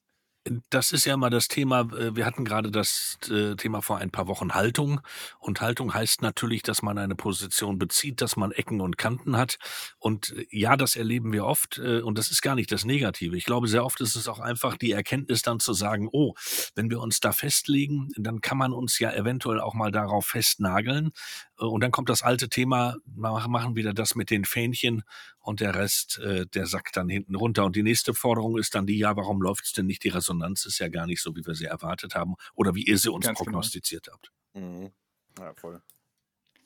Das 0.68 0.92
ist 0.92 1.06
ja 1.06 1.16
mal 1.16 1.30
das 1.30 1.48
Thema, 1.48 1.90
äh, 1.96 2.14
wir 2.14 2.26
hatten 2.26 2.44
gerade 2.44 2.70
das 2.70 3.16
äh, 3.30 3.56
Thema 3.56 3.80
vor 3.80 3.96
ein 3.96 4.10
paar 4.10 4.26
Wochen 4.26 4.52
Haltung. 4.52 5.00
Und 5.38 5.62
Haltung 5.62 5.94
heißt 5.94 6.20
natürlich, 6.20 6.62
dass 6.62 6.82
man 6.82 6.98
eine 6.98 7.14
Position 7.14 7.78
bezieht, 7.78 8.20
dass 8.20 8.36
man 8.36 8.52
Ecken 8.52 8.82
und 8.82 8.98
Kanten 8.98 9.38
hat. 9.38 9.56
Und 9.98 10.34
äh, 10.36 10.46
ja, 10.50 10.76
das 10.76 10.96
erleben 10.96 11.32
wir 11.32 11.46
oft. 11.46 11.78
Und 11.78 12.18
das 12.18 12.30
ist 12.30 12.42
gar 12.42 12.54
nicht 12.54 12.70
das 12.72 12.84
Negative. 12.84 13.36
Ich 13.36 13.46
glaube, 13.46 13.68
sehr 13.68 13.86
oft 13.86 14.00
ist 14.02 14.16
es 14.16 14.28
auch 14.28 14.38
einfach 14.38 14.76
die 14.76 14.92
Erkenntnis 14.92 15.40
dann 15.40 15.60
zu 15.60 15.72
sagen, 15.72 16.08
oh, 16.12 16.34
wenn 16.74 16.90
wir 16.90 17.00
uns 17.00 17.20
da 17.20 17.32
festlegen, 17.32 18.10
dann 18.16 18.42
kann 18.42 18.58
man 18.58 18.72
uns 18.74 18.98
ja 18.98 19.12
eventuell 19.12 19.60
auch 19.60 19.74
mal 19.74 19.90
darauf 19.90 20.26
festnageln. 20.26 21.12
Und 21.56 21.82
dann 21.82 21.90
kommt 21.90 22.08
das 22.08 22.22
alte 22.22 22.48
Thema, 22.48 22.96
machen 23.06 23.76
wieder 23.76 23.92
das 23.94 24.14
mit 24.14 24.30
den 24.30 24.44
Fähnchen 24.44 25.02
und 25.38 25.60
der 25.60 25.74
Rest, 25.74 26.20
der 26.22 26.66
sackt 26.66 26.96
dann 26.96 27.08
hinten 27.08 27.34
runter. 27.34 27.64
Und 27.64 27.76
die 27.76 27.82
nächste 27.82 28.14
Forderung 28.14 28.58
ist 28.58 28.74
dann 28.74 28.86
die, 28.86 28.98
ja, 28.98 29.16
warum 29.16 29.40
läuft 29.40 29.64
es 29.64 29.72
denn 29.72 29.86
nicht 29.86 30.04
die 30.04 30.08
Resonanz? 30.08 30.34
Resonanz 30.34 30.66
ist 30.66 30.78
ja 30.78 30.88
gar 30.88 31.06
nicht 31.06 31.22
so, 31.22 31.34
wie 31.36 31.46
wir 31.46 31.54
sie 31.54 31.66
erwartet 31.66 32.14
haben 32.14 32.34
oder 32.54 32.74
wie 32.74 32.84
ihr 32.84 32.98
sie 32.98 33.10
uns 33.10 33.26
Ganz 33.26 33.38
genau. 33.38 33.50
prognostiziert 33.50 34.04
genau. 34.04 34.16
habt. 34.16 34.32
Mhm. 34.54 34.90
Ja, 35.38 35.54
voll. 35.54 35.82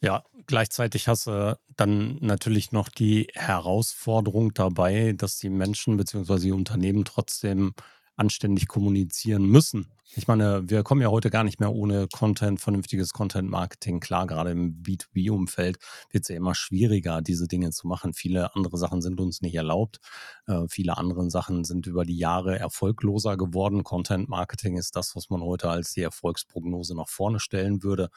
Ja, 0.00 0.22
gleichzeitig 0.46 1.08
hast 1.08 1.26
du 1.26 1.58
dann 1.76 2.18
natürlich 2.20 2.70
noch 2.70 2.88
die 2.88 3.28
Herausforderung 3.34 4.54
dabei, 4.54 5.12
dass 5.12 5.38
die 5.38 5.50
Menschen 5.50 5.96
bzw. 5.96 6.38
die 6.38 6.52
Unternehmen 6.52 7.04
trotzdem 7.04 7.74
anständig 8.18 8.68
kommunizieren 8.68 9.44
müssen. 9.46 9.88
Ich 10.14 10.26
meine, 10.26 10.62
wir 10.68 10.82
kommen 10.84 11.02
ja 11.02 11.10
heute 11.10 11.28
gar 11.28 11.44
nicht 11.44 11.60
mehr 11.60 11.72
ohne 11.72 12.08
Content, 12.08 12.60
vernünftiges 12.60 13.12
Content-Marketing. 13.12 14.00
Klar, 14.00 14.26
gerade 14.26 14.50
im 14.50 14.82
B2B-Umfeld 14.82 15.78
wird 16.10 16.24
es 16.24 16.28
ja 16.28 16.36
immer 16.36 16.54
schwieriger, 16.54 17.20
diese 17.20 17.46
Dinge 17.46 17.70
zu 17.70 17.86
machen. 17.86 18.14
Viele 18.14 18.54
andere 18.56 18.78
Sachen 18.78 19.02
sind 19.02 19.20
uns 19.20 19.42
nicht 19.42 19.54
erlaubt. 19.54 20.00
Äh, 20.46 20.62
viele 20.68 20.96
andere 20.96 21.30
Sachen 21.30 21.64
sind 21.64 21.86
über 21.86 22.04
die 22.04 22.16
Jahre 22.16 22.58
erfolgloser 22.58 23.36
geworden. 23.36 23.84
Content-Marketing 23.84 24.78
ist 24.78 24.96
das, 24.96 25.14
was 25.14 25.28
man 25.28 25.42
heute 25.42 25.68
als 25.68 25.92
die 25.92 26.02
Erfolgsprognose 26.02 26.96
nach 26.96 27.08
vorne 27.08 27.38
stellen 27.38 27.82
würde. 27.82 28.08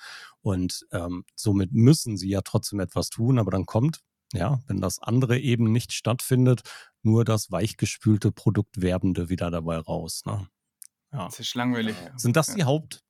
Und 0.42 0.88
ähm, 0.92 1.26
somit 1.36 1.74
müssen 1.74 2.16
sie 2.16 2.30
ja 2.30 2.40
trotzdem 2.42 2.80
etwas 2.80 3.10
tun. 3.10 3.38
Aber 3.38 3.52
dann 3.52 3.66
kommt 3.66 4.00
ja, 4.34 4.62
wenn 4.68 4.82
das 4.82 5.00
andere 5.00 5.40
eben 5.40 5.72
nicht 5.72 5.94
stattfindet, 5.94 6.62
nur 7.04 7.26
das 7.26 7.52
weichgespülte 7.52 8.32
Produktwerbende 8.32 9.30
wieder 9.30 9.52
dabei 9.52 9.78
raus. 9.78 10.24
Ne? 10.26 10.48
Ja. 11.12 11.26
Das 11.26 11.40
ist 11.40 11.56
langweilig. 11.56 11.96
Sind 12.16 12.36
das 12.36 12.54
die 12.54 12.64
Haupt, 12.64 13.04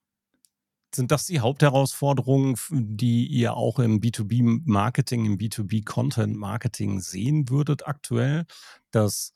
sind 0.93 1.11
das 1.11 1.25
die 1.25 1.39
Hauptherausforderungen, 1.39 2.57
die 2.69 3.25
ihr 3.27 3.53
auch 3.55 3.79
im 3.79 4.01
B2B-Marketing, 4.01 5.25
im 5.25 5.37
B2B-Content-Marketing 5.37 6.99
sehen 6.99 7.49
würdet 7.49 7.87
aktuell, 7.87 8.45
dass 8.91 9.33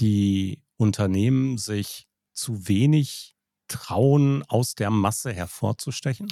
die 0.00 0.62
Unternehmen 0.76 1.58
sich 1.58 2.08
zu 2.32 2.68
wenig 2.68 3.36
trauen, 3.68 4.42
aus 4.44 4.74
der 4.74 4.90
Masse 4.90 5.32
hervorzustechen? 5.32 6.28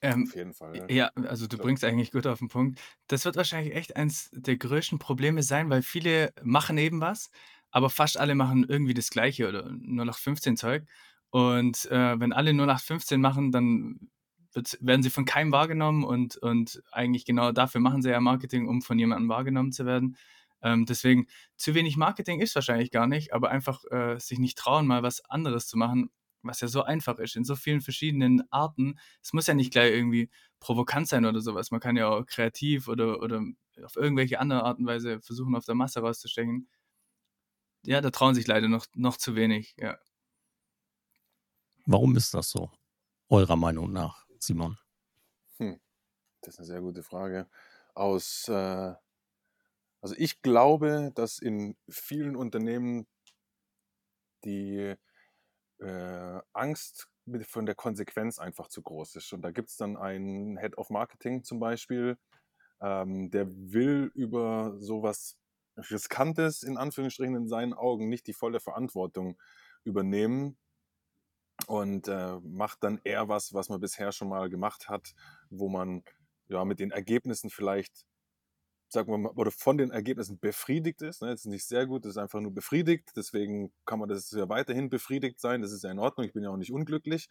Ähm, 0.00 0.24
Auf 0.24 0.34
jeden 0.34 0.54
Fall. 0.54 0.86
Ja, 0.90 1.10
also 1.14 1.46
du 1.46 1.58
bringst 1.58 1.84
eigentlich 1.84 2.12
gut 2.12 2.26
auf 2.26 2.38
den 2.38 2.48
Punkt. 2.48 2.80
Das 3.08 3.24
wird 3.24 3.36
wahrscheinlich 3.36 3.74
echt 3.74 3.96
eins 3.96 4.30
der 4.32 4.56
größten 4.56 4.98
Probleme 4.98 5.42
sein, 5.42 5.70
weil 5.70 5.82
viele 5.82 6.32
machen 6.42 6.78
eben 6.78 7.00
was, 7.00 7.30
aber 7.70 7.90
fast 7.90 8.16
alle 8.18 8.34
machen 8.34 8.64
irgendwie 8.68 8.94
das 8.94 9.10
Gleiche 9.10 9.48
oder 9.48 9.70
nur 9.70 10.04
nach 10.04 10.18
15 10.18 10.56
Zeug. 10.56 10.84
Und 11.30 11.86
äh, 11.90 12.18
wenn 12.20 12.32
alle 12.32 12.54
nur 12.54 12.66
nach 12.66 12.80
15 12.80 13.20
machen, 13.20 13.50
dann 13.52 14.10
wird, 14.52 14.78
werden 14.80 15.02
sie 15.02 15.10
von 15.10 15.24
keinem 15.24 15.52
wahrgenommen 15.52 16.04
und, 16.04 16.36
und 16.36 16.82
eigentlich 16.90 17.24
genau 17.24 17.52
dafür 17.52 17.80
machen 17.80 18.02
sie 18.02 18.10
ja 18.10 18.20
Marketing, 18.20 18.68
um 18.68 18.82
von 18.82 18.98
jemandem 18.98 19.28
wahrgenommen 19.28 19.72
zu 19.72 19.84
werden. 19.84 20.16
Ähm, 20.62 20.86
deswegen, 20.86 21.26
zu 21.56 21.74
wenig 21.74 21.96
Marketing 21.96 22.40
ist 22.40 22.54
wahrscheinlich 22.54 22.90
gar 22.90 23.06
nicht, 23.06 23.32
aber 23.32 23.50
einfach 23.50 23.84
äh, 23.90 24.18
sich 24.18 24.38
nicht 24.38 24.58
trauen, 24.58 24.86
mal 24.86 25.02
was 25.02 25.24
anderes 25.24 25.66
zu 25.66 25.76
machen, 25.76 26.10
was 26.42 26.60
ja 26.60 26.68
so 26.68 26.82
einfach 26.82 27.18
ist, 27.18 27.36
in 27.36 27.44
so 27.44 27.56
vielen 27.56 27.80
verschiedenen 27.80 28.42
Arten. 28.50 28.98
Es 29.22 29.32
muss 29.32 29.46
ja 29.46 29.54
nicht 29.54 29.72
gleich 29.72 29.92
irgendwie 29.92 30.30
provokant 30.60 31.08
sein 31.08 31.24
oder 31.26 31.40
sowas. 31.40 31.70
Man 31.70 31.80
kann 31.80 31.96
ja 31.96 32.08
auch 32.08 32.24
kreativ 32.26 32.88
oder, 32.88 33.20
oder 33.22 33.42
auf 33.84 33.96
irgendwelche 33.96 34.40
andere 34.40 34.64
Art 34.64 34.78
und 34.78 34.86
Weise 34.86 35.20
versuchen, 35.20 35.54
auf 35.56 35.64
der 35.64 35.74
Masse 35.74 36.00
rauszustechen. 36.00 36.68
Ja, 37.84 38.00
da 38.00 38.10
trauen 38.10 38.34
sich 38.36 38.46
leider 38.46 38.68
noch, 38.68 38.86
noch 38.94 39.16
zu 39.16 39.34
wenig, 39.34 39.74
ja. 39.78 39.98
Warum 41.86 42.14
ist 42.16 42.34
das 42.34 42.50
so, 42.50 42.70
eurer 43.28 43.56
Meinung 43.56 43.90
nach, 43.92 44.26
Simon? 44.38 44.78
Hm, 45.58 45.80
das 46.42 46.54
ist 46.54 46.60
eine 46.60 46.66
sehr 46.66 46.82
gute 46.82 47.02
Frage. 47.04 47.48
Aus, 47.94 48.48
äh, 48.48 48.94
also 50.00 50.14
ich 50.16 50.42
glaube, 50.42 51.12
dass 51.14 51.38
in 51.38 51.76
vielen 51.88 52.36
Unternehmen 52.36 53.06
die 54.44 54.94
äh, 55.80 56.40
Angst 56.52 57.08
mit, 57.24 57.46
von 57.46 57.66
der 57.66 57.74
Konsequenz 57.74 58.38
einfach 58.38 58.68
zu 58.68 58.82
groß 58.82 59.16
ist. 59.16 59.32
Und 59.32 59.42
da 59.42 59.50
gibt 59.50 59.68
es 59.68 59.76
dann 59.76 59.96
einen 59.96 60.58
Head 60.58 60.76
of 60.78 60.90
Marketing 60.90 61.44
zum 61.44 61.60
Beispiel, 61.60 62.16
ähm, 62.80 63.30
der 63.30 63.48
will 63.48 64.10
über 64.14 64.76
sowas 64.80 65.36
Riskantes 65.76 66.62
in 66.62 66.76
Anführungsstrichen 66.76 67.36
in 67.36 67.48
seinen 67.48 67.72
Augen 67.72 68.08
nicht 68.08 68.26
die 68.26 68.32
volle 68.32 68.60
Verantwortung 68.60 69.38
übernehmen 69.84 70.58
und 71.66 72.08
äh, 72.08 72.38
macht 72.42 72.82
dann 72.82 73.00
eher 73.04 73.28
was, 73.28 73.52
was 73.54 73.68
man 73.68 73.80
bisher 73.80 74.12
schon 74.12 74.28
mal 74.28 74.48
gemacht 74.48 74.88
hat, 74.88 75.14
wo 75.50 75.68
man 75.68 76.02
ja 76.48 76.64
mit 76.64 76.80
den 76.80 76.90
Ergebnissen 76.90 77.50
vielleicht 77.50 78.06
sagen 78.88 79.12
wir 79.12 79.18
mal, 79.18 79.32
oder 79.32 79.50
von 79.50 79.78
den 79.78 79.90
Ergebnissen 79.90 80.38
befriedigt 80.38 81.02
ist. 81.02 81.22
Ne? 81.22 81.28
Das 81.28 81.40
ist 81.40 81.46
nicht 81.46 81.66
sehr 81.66 81.86
gut, 81.86 82.04
das 82.04 82.12
ist 82.12 82.18
einfach 82.18 82.40
nur 82.40 82.52
befriedigt. 82.52 83.10
Deswegen 83.16 83.72
kann 83.84 83.98
man 83.98 84.08
das 84.08 84.30
ja 84.30 84.48
weiterhin 84.48 84.90
befriedigt 84.90 85.40
sein. 85.40 85.62
Das 85.62 85.72
ist 85.72 85.84
ja 85.84 85.90
in 85.90 85.98
Ordnung. 85.98 86.26
Ich 86.26 86.32
bin 86.32 86.42
ja 86.42 86.50
auch 86.50 86.56
nicht 86.56 86.72
unglücklich. 86.72 87.28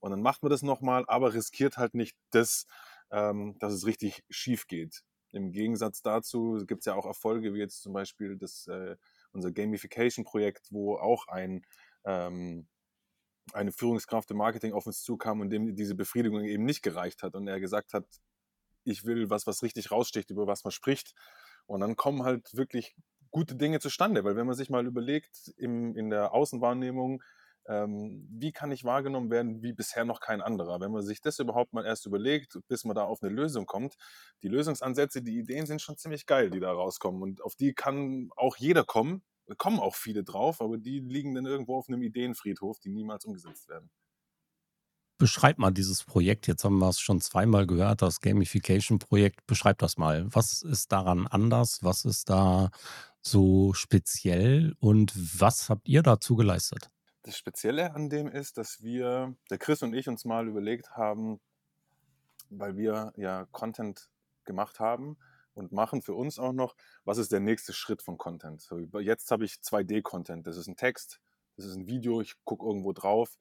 Und 0.00 0.10
dann 0.10 0.22
macht 0.22 0.42
man 0.42 0.50
das 0.50 0.62
nochmal, 0.62 1.04
aber 1.08 1.34
riskiert 1.34 1.76
halt 1.76 1.94
nicht 1.94 2.16
das, 2.30 2.66
ähm, 3.10 3.56
dass 3.58 3.72
es 3.72 3.86
richtig 3.86 4.22
schief 4.30 4.66
geht. 4.66 5.02
Im 5.32 5.52
Gegensatz 5.52 6.02
dazu 6.02 6.64
gibt 6.66 6.80
es 6.80 6.86
ja 6.86 6.94
auch 6.94 7.06
Erfolge, 7.06 7.52
wie 7.52 7.58
jetzt 7.58 7.82
zum 7.82 7.92
Beispiel 7.92 8.36
das, 8.36 8.66
äh, 8.66 8.96
unser 9.32 9.52
Gamification-Projekt, 9.52 10.68
wo 10.70 10.96
auch 10.96 11.26
ein, 11.28 11.62
ähm, 12.04 12.66
eine 13.52 13.72
Führungskraft 13.72 14.30
im 14.30 14.38
Marketing 14.38 14.72
auf 14.72 14.86
uns 14.86 15.02
zukam 15.02 15.40
und 15.40 15.50
dem 15.50 15.74
diese 15.74 15.94
Befriedigung 15.94 16.44
eben 16.44 16.64
nicht 16.64 16.82
gereicht 16.82 17.22
hat 17.22 17.34
und 17.34 17.48
er 17.48 17.60
gesagt 17.60 17.92
hat, 17.94 18.06
ich 18.88 19.04
will 19.04 19.30
was, 19.30 19.46
was 19.46 19.62
richtig 19.62 19.90
raussticht, 19.90 20.30
über 20.30 20.46
was 20.46 20.64
man 20.64 20.70
spricht. 20.70 21.14
Und 21.66 21.80
dann 21.80 21.96
kommen 21.96 22.22
halt 22.22 22.56
wirklich 22.56 22.96
gute 23.30 23.54
Dinge 23.56 23.80
zustande, 23.80 24.24
weil 24.24 24.36
wenn 24.36 24.46
man 24.46 24.56
sich 24.56 24.70
mal 24.70 24.86
überlegt, 24.86 25.52
im, 25.56 25.94
in 25.96 26.10
der 26.10 26.32
Außenwahrnehmung, 26.32 27.22
ähm, 27.68 28.26
wie 28.30 28.52
kann 28.52 28.72
ich 28.72 28.84
wahrgenommen 28.84 29.30
werden 29.30 29.62
wie 29.62 29.74
bisher 29.74 30.04
noch 30.04 30.20
kein 30.20 30.40
anderer? 30.40 30.80
Wenn 30.80 30.90
man 30.90 31.02
sich 31.02 31.20
das 31.20 31.38
überhaupt 31.38 31.74
mal 31.74 31.84
erst 31.84 32.06
überlegt, 32.06 32.58
bis 32.66 32.84
man 32.84 32.96
da 32.96 33.04
auf 33.04 33.22
eine 33.22 33.30
Lösung 33.30 33.66
kommt, 33.66 33.96
die 34.42 34.48
Lösungsansätze, 34.48 35.22
die 35.22 35.38
Ideen 35.38 35.66
sind 35.66 35.82
schon 35.82 35.98
ziemlich 35.98 36.24
geil, 36.24 36.50
die 36.50 36.60
da 36.60 36.72
rauskommen. 36.72 37.22
Und 37.22 37.42
auf 37.42 37.54
die 37.56 37.74
kann 37.74 38.30
auch 38.36 38.56
jeder 38.56 38.84
kommen, 38.84 39.22
kommen 39.58 39.78
auch 39.78 39.94
viele 39.94 40.24
drauf, 40.24 40.60
aber 40.60 40.78
die 40.78 41.00
liegen 41.00 41.34
dann 41.34 41.46
irgendwo 41.46 41.76
auf 41.76 41.88
einem 41.88 42.02
Ideenfriedhof, 42.02 42.78
die 42.80 42.90
niemals 42.90 43.26
umgesetzt 43.26 43.68
werden. 43.68 43.90
Beschreib 45.18 45.58
mal 45.58 45.72
dieses 45.72 46.04
Projekt. 46.04 46.46
Jetzt 46.46 46.64
haben 46.64 46.78
wir 46.78 46.88
es 46.88 47.00
schon 47.00 47.20
zweimal 47.20 47.66
gehört, 47.66 48.02
das 48.02 48.20
Gamification-Projekt. 48.20 49.46
Beschreib 49.46 49.78
das 49.78 49.96
mal. 49.96 50.26
Was 50.32 50.62
ist 50.62 50.92
daran 50.92 51.26
anders? 51.26 51.80
Was 51.82 52.04
ist 52.04 52.30
da 52.30 52.70
so 53.20 53.74
speziell? 53.74 54.76
Und 54.78 55.12
was 55.40 55.68
habt 55.68 55.88
ihr 55.88 56.02
dazu 56.02 56.36
geleistet? 56.36 56.90
Das 57.22 57.36
Spezielle 57.36 57.94
an 57.94 58.08
dem 58.08 58.28
ist, 58.28 58.58
dass 58.58 58.80
wir, 58.80 59.34
der 59.50 59.58
Chris 59.58 59.82
und 59.82 59.92
ich, 59.92 60.08
uns 60.08 60.24
mal 60.24 60.46
überlegt 60.46 60.92
haben, 60.92 61.40
weil 62.48 62.76
wir 62.76 63.12
ja 63.16 63.46
Content 63.50 64.08
gemacht 64.44 64.80
haben 64.80 65.18
und 65.54 65.72
machen 65.72 66.00
für 66.00 66.14
uns 66.14 66.38
auch 66.38 66.52
noch, 66.52 66.76
was 67.04 67.18
ist 67.18 67.32
der 67.32 67.40
nächste 67.40 67.72
Schritt 67.72 68.02
von 68.02 68.16
Content? 68.16 68.70
Jetzt 69.00 69.30
habe 69.30 69.44
ich 69.44 69.54
2D-Content. 69.54 70.46
Das 70.46 70.56
ist 70.56 70.68
ein 70.68 70.76
Text, 70.76 71.20
das 71.58 71.66
ist 71.66 71.76
ein 71.76 71.88
Video, 71.88 72.20
ich 72.20 72.34
gucke 72.44 72.64
irgendwo 72.64 72.92
drauf 72.92 73.36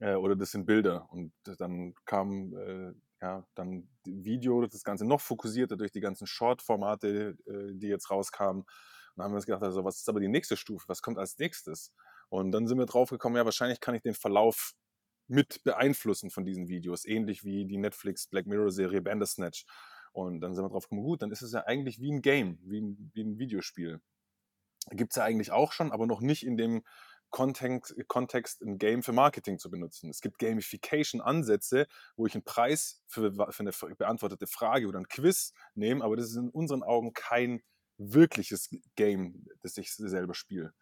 äh, 0.00 0.14
oder 0.14 0.34
das 0.34 0.50
sind 0.50 0.66
Bilder. 0.66 1.08
Und 1.10 1.32
dann 1.58 1.94
kam 2.04 2.54
äh, 2.56 2.92
ja 3.20 3.46
dann 3.54 3.88
Video, 4.04 4.66
das 4.66 4.82
Ganze 4.82 5.06
noch 5.06 5.20
fokussierter 5.20 5.76
durch 5.76 5.92
die 5.92 6.00
ganzen 6.00 6.26
Short-Formate, 6.26 7.36
äh, 7.46 7.72
die 7.74 7.86
jetzt 7.86 8.10
rauskamen. 8.10 8.62
Und 8.62 8.68
dann 9.16 9.26
haben 9.26 9.32
wir 9.32 9.36
uns 9.36 9.46
gedacht, 9.46 9.62
also 9.62 9.84
was 9.84 9.98
ist 9.98 10.08
aber 10.08 10.18
die 10.18 10.28
nächste 10.28 10.56
Stufe? 10.56 10.88
Was 10.88 11.02
kommt 11.02 11.18
als 11.18 11.38
nächstes? 11.38 11.92
Und 12.30 12.50
dann 12.50 12.66
sind 12.66 12.78
wir 12.78 12.86
drauf 12.86 13.10
gekommen, 13.10 13.36
ja, 13.36 13.44
wahrscheinlich 13.44 13.78
kann 13.78 13.94
ich 13.94 14.02
den 14.02 14.14
Verlauf 14.14 14.72
mit 15.28 15.62
beeinflussen 15.62 16.30
von 16.30 16.44
diesen 16.44 16.66
Videos, 16.66 17.04
ähnlich 17.04 17.44
wie 17.44 17.64
die 17.64 17.78
Netflix 17.78 18.26
Black 18.26 18.46
Mirror 18.46 18.72
Serie 18.72 19.02
Bandersnatch. 19.02 19.66
Und 20.12 20.40
dann 20.40 20.52
sind 20.54 20.64
wir 20.64 20.68
drauf 20.68 20.84
gekommen, 20.84 21.04
gut, 21.04 21.22
dann 21.22 21.30
ist 21.30 21.42
es 21.42 21.52
ja 21.52 21.60
eigentlich 21.60 22.00
wie 22.00 22.10
ein 22.10 22.22
Game, 22.22 22.58
wie 22.64 22.80
ein, 22.80 23.10
wie 23.14 23.22
ein 23.22 23.38
Videospiel. 23.38 24.00
Gibt 24.90 25.12
es 25.12 25.16
ja 25.16 25.22
eigentlich 25.22 25.52
auch 25.52 25.70
schon, 25.70 25.92
aber 25.92 26.06
noch 26.06 26.20
nicht 26.20 26.44
in 26.44 26.56
dem 26.56 26.82
Kontext, 27.32 27.96
Kontext 28.06 28.62
ein 28.62 28.78
Game 28.78 29.02
für 29.02 29.12
Marketing 29.12 29.58
zu 29.58 29.70
benutzen. 29.70 30.08
Es 30.10 30.20
gibt 30.20 30.38
Gamification-Ansätze, 30.38 31.88
wo 32.14 32.26
ich 32.26 32.34
einen 32.34 32.44
Preis 32.44 33.02
für, 33.08 33.32
für 33.32 33.60
eine 33.60 33.72
beantwortete 33.96 34.46
Frage 34.46 34.86
oder 34.86 35.00
ein 35.00 35.08
Quiz 35.08 35.52
nehme, 35.74 36.04
aber 36.04 36.14
das 36.14 36.26
ist 36.26 36.36
in 36.36 36.50
unseren 36.50 36.84
Augen 36.84 37.12
kein 37.12 37.62
wirkliches 37.98 38.70
Game, 38.94 39.46
das 39.60 39.76
ich 39.78 39.92
selber 39.92 40.34
spiele. 40.34 40.72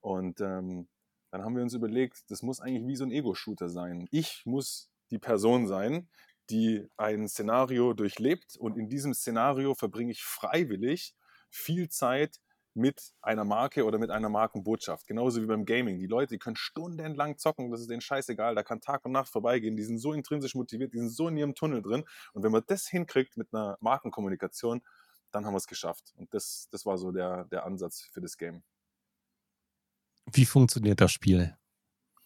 Und 0.00 0.40
ähm, 0.40 0.88
dann 1.30 1.44
haben 1.44 1.56
wir 1.56 1.62
uns 1.62 1.74
überlegt, 1.74 2.30
das 2.30 2.42
muss 2.42 2.60
eigentlich 2.60 2.86
wie 2.86 2.96
so 2.96 3.04
ein 3.04 3.12
Ego-Shooter 3.12 3.68
sein. 3.68 4.06
Ich 4.10 4.42
muss 4.46 4.90
die 5.10 5.18
Person 5.18 5.66
sein, 5.66 6.08
die 6.48 6.86
ein 6.96 7.28
Szenario 7.28 7.92
durchlebt 7.92 8.56
und 8.56 8.78
in 8.78 8.88
diesem 8.88 9.12
Szenario 9.12 9.74
verbringe 9.74 10.12
ich 10.12 10.22
freiwillig 10.22 11.14
viel 11.50 11.88
Zeit 11.88 12.40
mit 12.78 13.12
einer 13.20 13.44
Marke 13.44 13.84
oder 13.84 13.98
mit 13.98 14.10
einer 14.10 14.28
Markenbotschaft. 14.28 15.06
Genauso 15.06 15.42
wie 15.42 15.46
beim 15.46 15.64
Gaming. 15.64 15.98
Die 15.98 16.06
Leute, 16.06 16.34
die 16.34 16.38
können 16.38 16.56
stundenlang 16.56 17.36
zocken, 17.36 17.70
das 17.70 17.80
ist 17.80 17.90
denen 17.90 18.00
scheißegal, 18.00 18.54
da 18.54 18.62
kann 18.62 18.80
Tag 18.80 19.04
und 19.04 19.12
Nacht 19.12 19.28
vorbeigehen, 19.28 19.76
die 19.76 19.82
sind 19.82 19.98
so 19.98 20.12
intrinsisch 20.12 20.54
motiviert, 20.54 20.94
die 20.94 20.98
sind 20.98 21.10
so 21.10 21.28
in 21.28 21.36
ihrem 21.36 21.54
Tunnel 21.54 21.82
drin. 21.82 22.04
Und 22.32 22.42
wenn 22.42 22.52
man 22.52 22.62
das 22.66 22.88
hinkriegt 22.88 23.36
mit 23.36 23.52
einer 23.52 23.76
Markenkommunikation, 23.80 24.82
dann 25.32 25.44
haben 25.44 25.52
wir 25.52 25.58
es 25.58 25.66
geschafft. 25.66 26.14
Und 26.16 26.32
das, 26.32 26.68
das 26.70 26.86
war 26.86 26.96
so 26.96 27.12
der, 27.12 27.44
der 27.46 27.66
Ansatz 27.66 28.08
für 28.12 28.20
das 28.20 28.36
Game. 28.38 28.62
Wie 30.32 30.46
funktioniert 30.46 31.00
das 31.00 31.12
Spiel, 31.12 31.56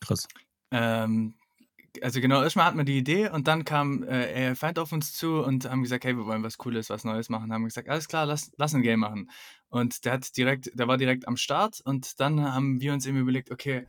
Chris? 0.01 0.29
Ähm, 0.71 1.35
also 2.01 2.21
genau, 2.21 2.43
erstmal 2.43 2.67
hatten 2.67 2.79
wir 2.79 2.85
die 2.85 2.97
Idee 2.97 3.29
und 3.29 3.47
dann 3.49 3.65
kam 3.65 4.03
äh, 4.05 4.55
Feind 4.55 4.79
auf 4.79 4.93
uns 4.93 5.13
zu 5.13 5.43
und 5.43 5.69
haben 5.69 5.83
gesagt, 5.83 6.05
hey, 6.05 6.17
wir 6.17 6.27
wollen 6.27 6.43
was 6.43 6.57
Cooles, 6.59 6.89
was 6.89 7.05
Neues 7.05 7.29
machen. 7.29 7.53
Haben 7.53 7.65
gesagt, 7.65 7.89
alles 7.89 8.09
klar, 8.09 8.25
lass, 8.25 8.51
lass 8.57 8.75
ein 8.75 8.83
Game 8.83 9.01
machen. 9.01 9.31
Und 9.69 10.05
der 10.05 10.13
hat 10.15 10.37
direkt, 10.37 10.71
der 10.79 10.89
war 10.89 10.97
direkt 10.97 11.29
am 11.29 11.37
Start 11.37 11.81
und 11.85 12.19
dann 12.21 12.41
haben 12.43 12.81
wir 12.81 12.93
uns 12.93 13.07
eben 13.07 13.19
überlegt, 13.19 13.51
okay, 13.51 13.87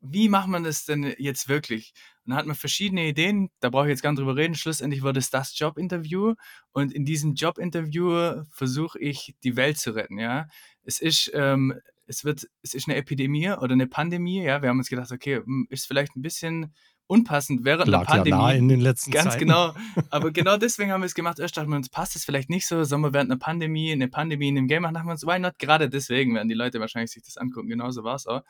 wie 0.00 0.28
macht 0.28 0.48
man 0.48 0.64
das 0.64 0.84
denn 0.84 1.14
jetzt 1.18 1.48
wirklich? 1.48 1.92
Und 2.24 2.30
dann 2.30 2.38
hat 2.38 2.46
man 2.46 2.56
verschiedene 2.56 3.06
Ideen, 3.06 3.50
da 3.60 3.70
brauche 3.70 3.86
ich 3.86 3.90
jetzt 3.90 4.02
gar 4.02 4.10
nicht 4.10 4.20
drüber 4.20 4.36
reden. 4.36 4.54
Schlussendlich 4.54 5.02
wurde 5.02 5.18
es 5.18 5.30
das 5.30 5.58
Jobinterview 5.58 6.34
und 6.72 6.92
in 6.92 7.04
diesem 7.04 7.34
Jobinterview 7.34 8.44
versuche 8.50 8.98
ich 8.98 9.34
die 9.42 9.56
Welt 9.56 9.78
zu 9.78 9.92
retten, 9.92 10.18
ja. 10.18 10.48
Es 10.82 11.00
ist 11.00 11.30
ähm, 11.34 11.74
es 12.06 12.24
wird, 12.24 12.46
es 12.62 12.74
ist 12.74 12.88
eine 12.88 12.96
Epidemie 12.96 13.50
oder 13.50 13.72
eine 13.72 13.86
Pandemie, 13.86 14.42
ja. 14.42 14.62
Wir 14.62 14.68
haben 14.68 14.78
uns 14.78 14.88
gedacht, 14.88 15.12
okay, 15.12 15.36
hm, 15.36 15.66
ist 15.70 15.86
vielleicht 15.86 16.16
ein 16.16 16.22
bisschen 16.22 16.72
unpassend 17.06 17.64
während 17.64 17.88
Lag 17.88 18.00
einer 18.00 18.06
Pandemie. 18.06 18.30
Ja 18.30 18.36
nah 18.36 18.52
in 18.52 18.68
den 18.68 18.80
letzten 18.80 19.10
Ganz 19.10 19.34
Zeiten. 19.34 19.40
genau. 19.40 19.74
Aber 20.10 20.32
genau 20.32 20.56
deswegen 20.56 20.90
haben 20.90 21.02
wir 21.02 21.06
es 21.06 21.14
gemacht. 21.14 21.38
Erst 21.38 21.56
dachten 21.56 21.70
wir 21.70 21.76
uns, 21.76 21.88
passt 21.88 22.16
es 22.16 22.24
vielleicht 22.24 22.50
nicht 22.50 22.66
so, 22.66 22.82
sollen 22.84 23.02
wir 23.02 23.12
während 23.12 23.30
einer 23.30 23.38
Pandemie, 23.38 23.92
eine 23.92 24.08
Pandemie 24.08 24.48
in 24.48 24.56
dem 24.56 24.66
Game 24.68 24.82
machen, 24.82 24.94
dachten 24.94 25.08
wir 25.08 25.12
uns, 25.12 25.26
why 25.26 25.38
not? 25.38 25.58
Gerade 25.58 25.88
deswegen 25.88 26.34
werden 26.34 26.48
die 26.48 26.54
Leute 26.54 26.80
wahrscheinlich 26.80 27.12
sich 27.12 27.22
das 27.22 27.36
angucken. 27.36 27.68
Genauso 27.68 28.02
war 28.02 28.16
es 28.16 28.26
auch. 28.26 28.42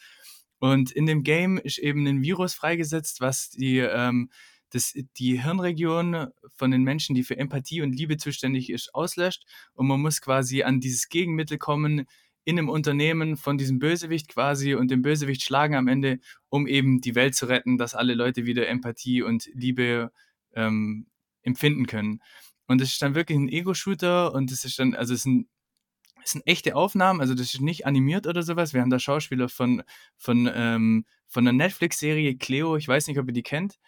Und 0.59 0.91
in 0.91 1.07
dem 1.07 1.23
Game 1.23 1.59
ist 1.59 1.79
eben 1.79 2.07
ein 2.07 2.23
Virus 2.23 2.55
freigesetzt, 2.55 3.21
was 3.21 3.51
die, 3.51 3.79
ähm, 3.79 4.31
das, 4.71 4.95
die 5.19 5.43
Hirnregion 5.43 6.29
von 6.55 6.71
den 6.71 6.83
Menschen, 6.83 7.15
die 7.15 7.25
für 7.25 7.37
Empathie 7.37 7.83
und 7.83 7.93
Liebe 7.93 8.17
zuständig 8.17 8.71
ist, 8.71 8.95
auslöscht. 8.95 9.45
Und 9.75 9.87
man 9.87 10.01
muss 10.01 10.21
quasi 10.23 10.63
an 10.63 10.81
dieses 10.81 11.09
Gegenmittel 11.09 11.59
kommen, 11.59 12.07
in 12.47 12.61
einem 12.61 12.69
Unternehmen 12.69 13.37
von 13.37 13.59
diesem 13.59 13.81
Bösewicht 13.81 14.29
quasi 14.29 14.75
und 14.77 14.89
dem 14.89 15.03
Bösewicht 15.03 15.43
schlagen 15.43 15.75
am 15.75 15.89
Ende, 15.89 16.21
um 16.49 16.69
eben 16.69 17.01
die 17.01 17.17
Welt 17.17 17.35
zu 17.35 17.47
retten, 17.47 17.77
dass 17.77 17.97
alle 17.97 18.15
Leute 18.15 18.47
wieder 18.47 18.69
Empathie 18.69 19.21
und 19.23 19.51
Liebe 19.53 20.13
ähm, 20.55 21.09
empfinden 21.43 21.89
können. 21.89 22.23
Und 22.69 22.81
es 22.81 22.93
ist 22.93 23.03
dann 23.03 23.17
wirklich 23.17 23.37
ein 23.37 23.49
Ego-Shooter 23.49 24.33
und 24.33 24.53
es 24.53 24.65
ist 24.65 24.79
dann, 24.79 24.95
also 24.95 25.13
es 25.13 25.25
sind, 25.25 25.49
es 26.23 26.31
sind 26.33 26.47
echte 26.47 26.77
Aufnahmen, 26.77 27.21
also 27.21 27.35
das 27.35 27.53
ist 27.53 27.61
nicht 27.61 27.85
animiert 27.85 28.29
oder 28.29 28.45
sowas. 28.45 28.73
Wir 28.73 28.81
haben 28.81 28.91
da 28.91 29.01
Schauspieler 29.01 29.49
von, 29.49 29.83
von, 30.17 30.49
ähm, 30.55 31.05
von 31.27 31.45
der 31.45 31.53
Netflix-Serie 31.53 32.37
Cleo, 32.37 32.77
ich 32.77 32.87
weiß 32.87 33.09
nicht, 33.09 33.19
ob 33.19 33.27
ihr 33.27 33.35
die 33.35 33.43
kennt. 33.43 33.81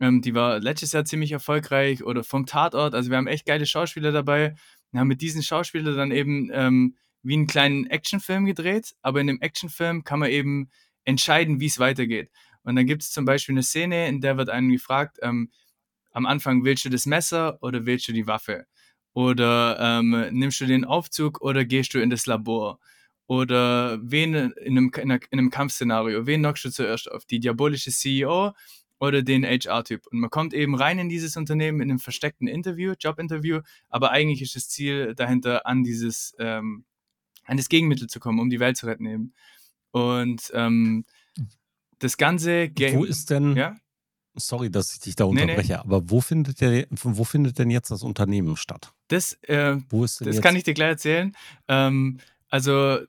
Ähm, 0.00 0.22
die 0.22 0.34
war 0.34 0.58
letztes 0.58 0.90
Jahr 0.90 1.04
ziemlich 1.04 1.30
erfolgreich 1.30 2.02
oder 2.02 2.24
vom 2.24 2.46
Tatort, 2.46 2.96
also 2.96 3.10
wir 3.10 3.16
haben 3.16 3.28
echt 3.28 3.46
geile 3.46 3.64
Schauspieler 3.64 4.10
dabei. 4.10 4.56
Wir 4.90 4.98
haben 4.98 5.08
mit 5.08 5.22
diesen 5.22 5.44
Schauspielern 5.44 5.96
dann 5.96 6.10
eben 6.10 6.50
ähm, 6.52 6.96
wie 7.22 7.34
einen 7.34 7.46
kleinen 7.46 7.86
Actionfilm 7.86 8.44
gedreht, 8.44 8.94
aber 9.02 9.20
in 9.20 9.26
dem 9.28 9.40
Actionfilm 9.40 10.04
kann 10.04 10.18
man 10.18 10.30
eben 10.30 10.70
entscheiden, 11.04 11.60
wie 11.60 11.66
es 11.66 11.78
weitergeht. 11.78 12.30
Und 12.64 12.76
dann 12.76 12.86
gibt 12.86 13.02
es 13.02 13.10
zum 13.10 13.24
Beispiel 13.24 13.54
eine 13.54 13.62
Szene, 13.62 14.08
in 14.08 14.20
der 14.20 14.36
wird 14.36 14.48
einem 14.48 14.70
gefragt, 14.70 15.18
ähm, 15.22 15.50
am 16.12 16.26
Anfang 16.26 16.64
willst 16.64 16.84
du 16.84 16.90
das 16.90 17.06
Messer 17.06 17.58
oder 17.62 17.86
willst 17.86 18.06
du 18.08 18.12
die 18.12 18.26
Waffe? 18.26 18.66
Oder 19.14 19.78
ähm, 19.80 20.28
nimmst 20.30 20.60
du 20.60 20.66
den 20.66 20.84
Aufzug 20.84 21.40
oder 21.40 21.64
gehst 21.64 21.94
du 21.94 21.98
in 22.00 22.10
das 22.10 22.26
Labor? 22.26 22.78
Oder 23.26 23.98
wen 24.02 24.34
in 24.34 24.78
einem, 24.78 24.90
in 24.94 25.10
einem 25.10 25.50
Kampfszenario, 25.50 26.26
wen 26.26 26.40
knockst 26.40 26.64
du 26.64 26.70
zuerst 26.70 27.10
auf? 27.10 27.24
Die 27.24 27.40
diabolische 27.40 27.90
CEO 27.90 28.52
oder 28.98 29.22
den 29.22 29.44
HR-Typ? 29.44 30.06
Und 30.08 30.20
man 30.20 30.30
kommt 30.30 30.54
eben 30.54 30.74
rein 30.74 30.98
in 30.98 31.08
dieses 31.08 31.36
Unternehmen 31.36 31.80
in 31.80 31.90
einem 31.90 31.98
versteckten 31.98 32.46
Interview, 32.46 32.94
Jobinterview, 32.98 33.60
aber 33.88 34.10
eigentlich 34.10 34.42
ist 34.42 34.56
das 34.56 34.68
Ziel 34.68 35.14
dahinter, 35.14 35.66
an 35.66 35.84
dieses 35.84 36.34
ähm, 36.38 36.84
an 37.44 37.56
das 37.56 37.68
Gegenmittel 37.68 38.08
zu 38.08 38.20
kommen, 38.20 38.40
um 38.40 38.50
die 38.50 38.60
Welt 38.60 38.76
zu 38.76 38.86
retten 38.86 39.06
eben. 39.06 39.34
Und 39.90 40.50
ähm, 40.54 41.04
das 41.98 42.16
ganze 42.16 42.68
Game. 42.68 42.98
Wo 42.98 43.04
ist 43.04 43.30
denn. 43.30 43.56
Ja? 43.56 43.76
Sorry, 44.34 44.70
dass 44.70 44.94
ich 44.94 45.00
dich 45.00 45.14
da 45.14 45.24
unterbreche, 45.24 45.56
nee, 45.60 45.74
nee. 45.74 45.74
aber 45.74 46.08
wo 46.08 46.22
findet, 46.22 46.62
der, 46.62 46.86
wo 46.90 47.22
findet 47.22 47.58
denn 47.58 47.68
jetzt 47.70 47.90
das 47.90 48.02
Unternehmen 48.02 48.56
statt? 48.56 48.94
Das, 49.08 49.34
äh, 49.42 49.76
wo 49.90 50.04
ist 50.04 50.20
denn 50.20 50.26
das 50.26 50.36
jetzt? 50.36 50.42
kann 50.42 50.56
ich 50.56 50.62
dir 50.64 50.72
gleich 50.72 50.88
erzählen. 50.88 51.36
Ähm, 51.68 52.18
also, 52.48 53.00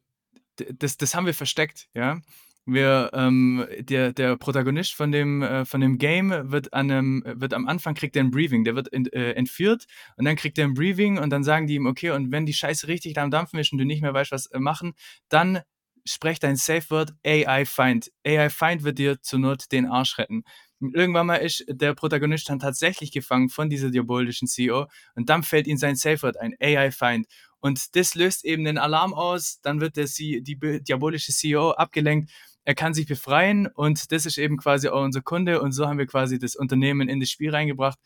das, 0.58 0.98
das 0.98 1.16
haben 1.16 1.26
wir 1.26 1.34
versteckt, 1.34 1.88
ja. 1.94 2.20
Wir, 2.66 3.10
ähm, 3.14 3.68
der, 3.80 4.14
der 4.14 4.38
Protagonist 4.38 4.94
von 4.94 5.12
dem, 5.12 5.42
äh, 5.42 5.66
von 5.66 5.82
dem 5.82 5.98
Game 5.98 6.30
wird, 6.50 6.74
an 6.74 6.90
einem, 6.90 7.24
wird 7.26 7.54
am 7.54 7.68
Anfang 7.68 7.94
kriegt 7.94 8.16
er 8.16 8.24
ein 8.24 8.32
Briefing, 8.32 8.64
der 8.64 8.76
wird 8.76 8.88
in, 8.88 9.06
äh, 9.08 9.32
entführt 9.34 9.86
und 10.16 10.24
dann 10.24 10.38
kriegt 10.38 10.58
er 10.58 10.64
ein 10.64 10.74
Briefing 10.74 11.18
und 11.18 11.30
dann 11.30 11.44
sagen 11.44 11.68
die 11.68 11.76
ihm, 11.76 11.88
okay, 11.88 12.12
und 12.12 12.32
wenn 12.32 12.46
die 12.46 12.54
Scheiße 12.54 12.88
richtig 12.88 13.16
da 13.16 13.24
am 13.24 13.32
Dampfen 13.32 13.60
ist 13.60 13.74
und 13.74 13.80
du 13.80 13.86
nicht 13.86 14.02
mehr 14.02 14.14
weißt, 14.14 14.32
was 14.32 14.46
äh, 14.46 14.60
machen, 14.60 14.94
dann 15.28 15.60
sprech 16.06 16.40
dein 16.40 16.56
Safe 16.56 16.90
Word 16.90 17.14
AI 17.26 17.66
Find. 17.66 18.12
AI 18.26 18.50
Find 18.50 18.84
wird 18.84 18.98
dir 18.98 19.22
zur 19.22 19.40
Not 19.40 19.72
den 19.74 19.86
Arsch 19.86 20.18
retten. 20.18 20.44
Und 20.80 20.96
irgendwann 20.96 21.28
mal 21.28 21.38
ist 21.38 21.66
der 21.68 21.94
Protagonist 21.94 22.50
dann 22.50 22.60
tatsächlich 22.60 23.12
gefangen 23.12 23.50
von 23.50 23.70
dieser 23.70 23.90
diabolischen 23.90 24.48
CEO 24.48 24.88
und 25.16 25.30
dann 25.30 25.44
fällt 25.44 25.68
ihm 25.68 25.78
sein 25.78 25.96
Safe 25.96 26.22
Word 26.22 26.38
ein, 26.38 26.56
AI 26.62 26.92
Find. 26.92 27.28
Und 27.60 27.96
das 27.96 28.16
löst 28.16 28.44
eben 28.44 28.66
den 28.66 28.78
Alarm 28.78 29.14
aus, 29.14 29.60
dann 29.62 29.80
wird 29.80 29.96
der 29.96 30.08
C 30.08 30.42
die 30.42 30.58
diabolische 30.82 31.32
CEO 31.32 31.72
abgelenkt 31.72 32.30
er 32.66 32.76
kann 32.76 32.94
sich 32.94 33.08
befreien 33.08 33.68
und 33.68 34.12
das 34.12 34.26
ist 34.26 34.38
eben 34.38 34.58
quasi 34.58 34.88
auch 34.88 35.04
unser 35.04 35.22
Kunde 35.22 35.62
und 35.62 35.72
so 35.74 35.88
haben 35.88 35.98
wir 35.98 36.08
quasi 36.08 36.40
das 36.40 36.56
Unternehmen 36.56 37.10
in 37.10 37.20
das 37.20 37.30
Spiel 37.30 37.52
reingebracht 37.52 38.00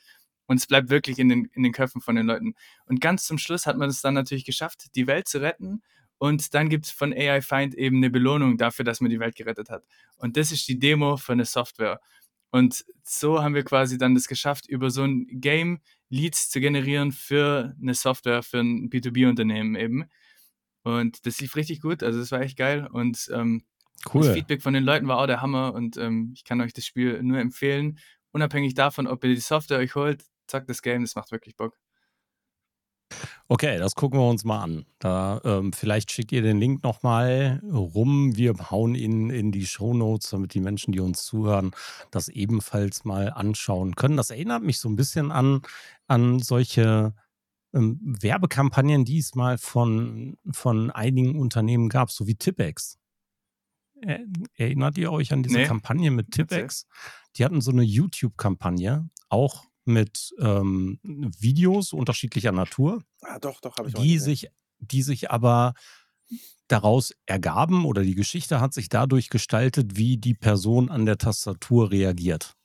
und 0.47 0.57
es 0.57 0.67
bleibt 0.67 0.89
wirklich 0.89 1.19
in 1.19 1.29
den, 1.29 1.45
in 1.53 1.63
den 1.63 1.73
Köpfen 1.73 2.01
von 2.01 2.15
den 2.15 2.25
Leuten. 2.25 2.55
Und 2.85 3.01
ganz 3.01 3.25
zum 3.25 3.37
Schluss 3.37 3.65
hat 3.65 3.77
man 3.77 3.89
es 3.89 4.01
dann 4.01 4.13
natürlich 4.13 4.45
geschafft, 4.45 4.95
die 4.95 5.07
Welt 5.07 5.27
zu 5.27 5.41
retten 5.41 5.81
und 6.17 6.53
dann 6.53 6.69
gibt 6.69 6.85
es 6.85 6.91
von 6.91 7.13
AI 7.13 7.41
Find 7.41 7.75
eben 7.75 7.97
eine 7.97 8.09
Belohnung 8.09 8.57
dafür, 8.57 8.85
dass 8.85 9.01
man 9.01 9.11
die 9.11 9.19
Welt 9.19 9.35
gerettet 9.35 9.69
hat. 9.69 9.83
Und 10.17 10.37
das 10.37 10.51
ist 10.51 10.67
die 10.67 10.79
Demo 10.79 11.17
für 11.17 11.33
eine 11.33 11.45
Software. 11.45 11.99
Und 12.49 12.85
so 13.03 13.43
haben 13.43 13.55
wir 13.55 13.63
quasi 13.63 13.97
dann 13.97 14.15
das 14.15 14.27
geschafft, 14.27 14.67
über 14.67 14.89
so 14.89 15.03
ein 15.03 15.27
Game 15.29 15.79
Leads 16.09 16.49
zu 16.49 16.59
generieren 16.59 17.11
für 17.11 17.75
eine 17.81 17.93
Software, 17.93 18.41
für 18.41 18.59
ein 18.59 18.89
B2B-Unternehmen 18.89 19.75
eben. 19.75 20.05
Und 20.83 21.25
das 21.25 21.41
lief 21.41 21.55
richtig 21.55 21.81
gut, 21.81 22.01
also 22.01 22.19
das 22.19 22.31
war 22.31 22.41
echt 22.41 22.57
geil. 22.57 22.87
Und 22.91 23.29
ähm, 23.33 23.63
Cool. 24.13 24.23
Das 24.25 24.33
Feedback 24.33 24.61
von 24.61 24.73
den 24.73 24.83
Leuten 24.83 25.07
war 25.07 25.19
auch 25.19 25.27
der 25.27 25.41
Hammer 25.41 25.73
und 25.73 25.97
ähm, 25.97 26.31
ich 26.35 26.43
kann 26.43 26.61
euch 26.61 26.73
das 26.73 26.85
Spiel 26.85 27.21
nur 27.23 27.39
empfehlen. 27.39 27.99
Unabhängig 28.31 28.73
davon, 28.73 29.07
ob 29.07 29.23
ihr 29.23 29.33
die 29.33 29.41
Software 29.41 29.79
euch 29.79 29.95
holt, 29.95 30.23
zack, 30.47 30.67
das 30.67 30.81
Game, 30.81 31.01
das 31.01 31.15
macht 31.15 31.31
wirklich 31.31 31.55
Bock. 31.55 31.77
Okay, 33.47 33.77
das 33.77 33.95
gucken 33.95 34.19
wir 34.19 34.27
uns 34.27 34.43
mal 34.43 34.61
an. 34.61 34.85
Da, 34.99 35.39
ähm, 35.45 35.71
vielleicht 35.71 36.11
schickt 36.11 36.33
ihr 36.33 36.41
den 36.41 36.59
Link 36.59 36.83
nochmal 36.83 37.61
rum. 37.71 38.35
Wir 38.35 38.53
hauen 38.69 38.93
ihn 38.93 39.29
in 39.29 39.53
die 39.53 39.65
Show 39.65 39.93
Notes, 39.93 40.29
damit 40.31 40.53
die 40.53 40.59
Menschen, 40.59 40.91
die 40.91 40.99
uns 40.99 41.23
zuhören, 41.23 41.71
das 42.11 42.27
ebenfalls 42.27 43.05
mal 43.05 43.31
anschauen 43.31 43.95
können. 43.95 44.17
Das 44.17 44.31
erinnert 44.31 44.63
mich 44.63 44.79
so 44.79 44.89
ein 44.89 44.97
bisschen 44.97 45.31
an, 45.31 45.61
an 46.07 46.39
solche 46.39 47.13
ähm, 47.73 47.99
Werbekampagnen, 48.01 49.05
die 49.05 49.19
es 49.19 49.35
mal 49.35 49.57
von, 49.57 50.37
von 50.51 50.91
einigen 50.91 51.39
Unternehmen 51.39 51.87
gab, 51.87 52.11
so 52.11 52.27
wie 52.27 52.35
Tippex. 52.35 52.97
Erinnert 54.55 54.97
ihr 54.97 55.11
euch 55.11 55.33
an 55.33 55.43
diese 55.43 55.57
nee. 55.57 55.65
Kampagne 55.65 56.11
mit 56.11 56.31
Tipex? 56.31 56.85
Die 57.35 57.45
hatten 57.45 57.61
so 57.61 57.71
eine 57.71 57.83
YouTube-Kampagne, 57.83 59.09
auch 59.29 59.65
mit 59.85 60.33
ähm, 60.39 60.99
Videos 61.03 61.93
unterschiedlicher 61.93 62.51
Natur. 62.51 63.03
Ah, 63.21 63.39
doch, 63.39 63.61
doch, 63.61 63.77
habe 63.77 63.89
ich 63.89 63.95
die 63.95 64.19
sich, 64.19 64.49
die 64.79 65.01
sich 65.01 65.31
aber 65.31 65.73
daraus 66.67 67.13
ergaben 67.25 67.85
oder 67.85 68.03
die 68.03 68.15
Geschichte 68.15 68.59
hat 68.59 68.73
sich 68.73 68.89
dadurch 68.89 69.29
gestaltet, 69.29 69.95
wie 69.95 70.17
die 70.17 70.33
Person 70.33 70.89
an 70.89 71.05
der 71.05 71.17
Tastatur 71.17 71.91
reagiert. 71.91 72.56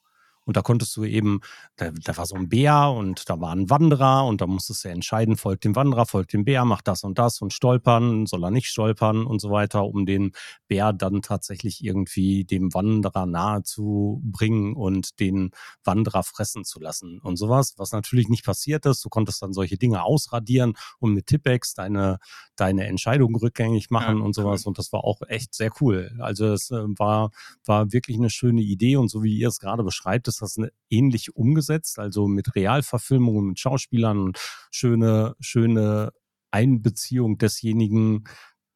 Und 0.45 0.57
da 0.57 0.61
konntest 0.61 0.95
du 0.95 1.03
eben, 1.03 1.41
da, 1.77 1.91
da, 1.91 2.17
war 2.17 2.25
so 2.25 2.35
ein 2.35 2.49
Bär 2.49 2.89
und 2.89 3.29
da 3.29 3.39
war 3.39 3.53
ein 3.53 3.69
Wanderer 3.69 4.25
und 4.25 4.41
da 4.41 4.47
musstest 4.47 4.83
du 4.83 4.89
entscheiden, 4.89 5.37
folgt 5.37 5.63
dem 5.63 5.75
Wanderer, 5.75 6.05
folgt 6.05 6.33
dem 6.33 6.45
Bär, 6.45 6.65
macht 6.65 6.87
das 6.87 7.03
und 7.03 7.17
das 7.17 7.41
und 7.41 7.53
stolpern, 7.53 8.25
soll 8.25 8.43
er 8.43 8.51
nicht 8.51 8.67
stolpern 8.67 9.25
und 9.25 9.39
so 9.39 9.51
weiter, 9.51 9.85
um 9.85 10.05
den 10.05 10.31
Bär 10.67 10.93
dann 10.93 11.21
tatsächlich 11.21 11.83
irgendwie 11.83 12.43
dem 12.45 12.73
Wanderer 12.73 13.25
nahe 13.25 13.63
zu 13.63 14.21
bringen 14.23 14.73
und 14.73 15.19
den 15.19 15.51
Wanderer 15.83 16.23
fressen 16.23 16.65
zu 16.65 16.79
lassen 16.79 17.19
und 17.19 17.37
sowas, 17.37 17.75
was 17.77 17.91
natürlich 17.91 18.29
nicht 18.29 18.45
passiert 18.45 18.85
ist. 18.85 19.03
Du 19.03 19.09
konntest 19.09 19.41
dann 19.41 19.53
solche 19.53 19.77
Dinge 19.77 20.03
ausradieren 20.03 20.73
und 20.99 21.13
mit 21.13 21.27
Tippex 21.27 21.73
deine, 21.73 22.19
deine 22.55 22.85
Entscheidung 22.87 23.35
rückgängig 23.35 23.89
machen 23.89 24.17
ja, 24.17 24.23
und 24.23 24.33
sowas. 24.33 24.65
Cool. 24.65 24.69
Und 24.69 24.77
das 24.77 24.91
war 24.91 25.03
auch 25.03 25.21
echt 25.27 25.53
sehr 25.53 25.71
cool. 25.81 26.15
Also 26.19 26.47
es 26.47 26.71
äh, 26.71 26.83
war, 26.97 27.31
war 27.65 27.91
wirklich 27.91 28.17
eine 28.17 28.29
schöne 28.29 28.61
Idee 28.61 28.97
und 28.97 29.09
so 29.09 29.23
wie 29.23 29.37
ihr 29.37 29.47
es 29.47 29.59
gerade 29.59 29.83
beschreibt, 29.83 30.27
ist 30.41 30.41
das 30.41 30.57
ähnlich 30.89 31.35
umgesetzt, 31.35 31.99
also 31.99 32.27
mit 32.27 32.55
Realverfilmungen, 32.55 33.49
mit 33.49 33.59
Schauspielern 33.59 34.19
und 34.19 34.39
schöne, 34.71 35.35
schöne 35.39 36.11
Einbeziehung 36.51 37.37
desjenigen, 37.37 38.25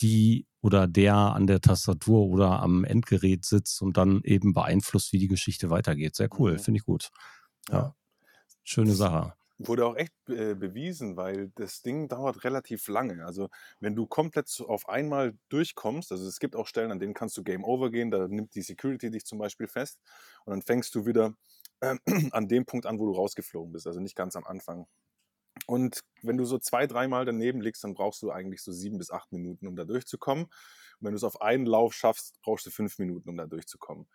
die 0.02 0.48
oder 0.62 0.88
der 0.88 1.16
an 1.16 1.48
der 1.48 1.62
Tastatur 1.62 2.22
oder 2.28 2.62
am 2.62 2.84
Endgerät 2.84 3.46
sitzt 3.46 3.82
und 3.82 3.98
dann 3.98 4.22
eben 4.24 4.54
beeinflusst, 4.54 5.14
wie 5.14 5.20
die 5.20 5.28
Geschichte 5.28 5.70
weitergeht. 5.70 6.16
Sehr 6.16 6.30
cool, 6.40 6.54
mhm. 6.54 6.60
finde 6.60 6.80
ich 6.80 6.86
gut. 6.86 7.10
Ja, 7.70 7.96
schöne 8.64 8.94
Sache. 8.94 9.34
Wurde 9.60 9.88
auch 9.88 9.96
echt 9.96 10.14
äh, 10.30 10.54
bewiesen, 10.54 11.18
weil 11.18 11.52
das 11.56 11.82
Ding 11.82 12.08
dauert 12.08 12.44
relativ 12.44 12.88
lange. 12.88 13.26
Also 13.26 13.50
wenn 13.80 13.96
du 13.96 14.06
komplett 14.06 14.48
auf 14.68 14.88
einmal 14.88 15.36
durchkommst, 15.50 16.12
also 16.12 16.28
es 16.28 16.40
gibt 16.40 16.56
auch 16.56 16.68
Stellen, 16.68 16.92
an 16.92 17.00
denen 17.00 17.16
kannst 17.16 17.36
du 17.38 17.44
Game 17.44 17.64
Over 17.64 17.90
gehen, 17.90 18.12
da 18.12 18.28
nimmt 18.28 18.54
die 18.54 18.62
Security 18.62 19.10
dich 19.10 19.26
zum 19.26 19.40
Beispiel 19.40 19.68
fest 19.68 20.00
und 20.46 20.52
dann 20.52 20.62
fängst 20.62 20.94
du 20.94 21.08
wieder 21.08 21.36
äh, 21.82 21.96
an 22.32 22.48
dem 22.48 22.66
Punkt 22.66 22.86
an, 22.86 23.00
wo 23.00 23.08
du 23.08 23.14
rausgeflogen 23.14 23.74
bist, 23.74 23.88
also 23.88 24.00
nicht 24.00 24.16
ganz 24.16 24.36
am 24.36 24.46
Anfang. 24.46 24.86
Und 25.66 26.02
wenn 26.22 26.38
du 26.38 26.46
so 26.46 26.60
zwei, 26.60 26.88
dreimal 26.88 27.26
daneben 27.26 27.62
liegst, 27.62 27.84
dann 27.84 27.96
brauchst 27.96 28.22
du 28.22 28.32
eigentlich 28.32 28.62
so 28.62 28.72
sieben 28.72 28.98
bis 28.98 29.12
acht 29.12 29.32
Minuten, 29.32 29.68
um 29.68 29.76
da 29.76 29.86
durchzukommen. 29.86 30.46
Und 30.46 30.52
wenn 31.00 31.12
du 31.12 31.18
es 31.18 31.24
auf 31.24 31.42
einen 31.42 31.66
Lauf 31.66 31.94
schaffst, 31.94 32.40
brauchst 32.42 32.66
du 32.66 32.70
fünf 32.70 33.00
Minuten, 33.00 33.30
um 33.30 33.38
da 33.38 33.48
durchzukommen. 33.48 34.08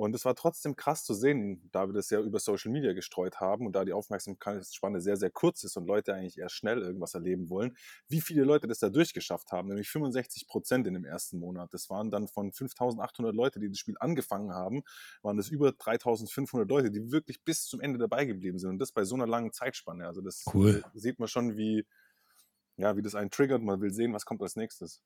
Und 0.00 0.14
es 0.14 0.24
war 0.24 0.34
trotzdem 0.34 0.76
krass 0.76 1.04
zu 1.04 1.12
sehen, 1.12 1.68
da 1.72 1.86
wir 1.86 1.92
das 1.92 2.08
ja 2.08 2.22
über 2.22 2.40
Social 2.40 2.72
Media 2.72 2.94
gestreut 2.94 3.38
haben 3.38 3.66
und 3.66 3.76
da 3.76 3.84
die 3.84 3.92
Aufmerksamkeitsspanne 3.92 4.98
sehr, 5.02 5.18
sehr 5.18 5.28
kurz 5.28 5.62
ist 5.62 5.76
und 5.76 5.86
Leute 5.86 6.14
eigentlich 6.14 6.38
eher 6.38 6.48
schnell 6.48 6.80
irgendwas 6.80 7.12
erleben 7.12 7.50
wollen, 7.50 7.76
wie 8.08 8.22
viele 8.22 8.44
Leute 8.44 8.66
das 8.66 8.78
da 8.78 8.88
durchgeschafft 8.88 9.52
haben, 9.52 9.68
nämlich 9.68 9.90
65 9.90 10.48
Prozent 10.48 10.86
in 10.86 10.94
dem 10.94 11.04
ersten 11.04 11.38
Monat. 11.38 11.74
Das 11.74 11.90
waren 11.90 12.10
dann 12.10 12.28
von 12.28 12.50
5800 12.50 13.34
Leute, 13.34 13.60
die 13.60 13.68
das 13.68 13.76
Spiel 13.76 13.96
angefangen 14.00 14.54
haben, 14.54 14.84
waren 15.20 15.36
das 15.36 15.50
über 15.50 15.70
3500 15.70 16.66
Leute, 16.66 16.90
die 16.90 17.12
wirklich 17.12 17.44
bis 17.44 17.66
zum 17.66 17.82
Ende 17.82 17.98
dabei 17.98 18.24
geblieben 18.24 18.58
sind 18.58 18.70
und 18.70 18.78
das 18.78 18.92
bei 18.92 19.04
so 19.04 19.16
einer 19.16 19.26
langen 19.26 19.52
Zeitspanne. 19.52 20.06
Also 20.06 20.22
das 20.22 20.46
cool. 20.54 20.82
sieht 20.94 21.18
man 21.18 21.28
schon, 21.28 21.58
wie, 21.58 21.84
ja, 22.78 22.96
wie 22.96 23.02
das 23.02 23.14
einen 23.14 23.30
triggert. 23.30 23.60
Man 23.60 23.82
will 23.82 23.92
sehen, 23.92 24.14
was 24.14 24.24
kommt 24.24 24.40
als 24.40 24.56
nächstes. 24.56 25.02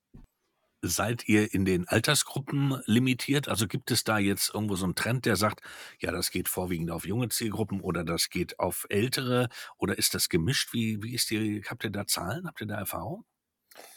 Seid 0.86 1.26
ihr 1.28 1.54
in 1.54 1.64
den 1.64 1.88
Altersgruppen 1.88 2.78
limitiert? 2.84 3.48
Also 3.48 3.66
gibt 3.66 3.90
es 3.90 4.04
da 4.04 4.18
jetzt 4.18 4.54
irgendwo 4.54 4.76
so 4.76 4.84
einen 4.84 4.94
Trend, 4.94 5.24
der 5.24 5.36
sagt, 5.36 5.62
ja, 5.98 6.12
das 6.12 6.30
geht 6.30 6.48
vorwiegend 6.48 6.90
auf 6.90 7.06
junge 7.06 7.30
Zielgruppen 7.30 7.80
oder 7.80 8.04
das 8.04 8.28
geht 8.28 8.58
auf 8.60 8.84
ältere 8.90 9.48
oder 9.78 9.96
ist 9.96 10.14
das 10.14 10.28
gemischt? 10.28 10.74
Wie, 10.74 11.02
wie 11.02 11.14
ist 11.14 11.30
die, 11.30 11.62
habt 11.66 11.84
ihr 11.84 11.90
da 11.90 12.06
Zahlen? 12.06 12.46
Habt 12.46 12.60
ihr 12.60 12.66
da 12.66 12.76
Erfahrung? 12.76 13.24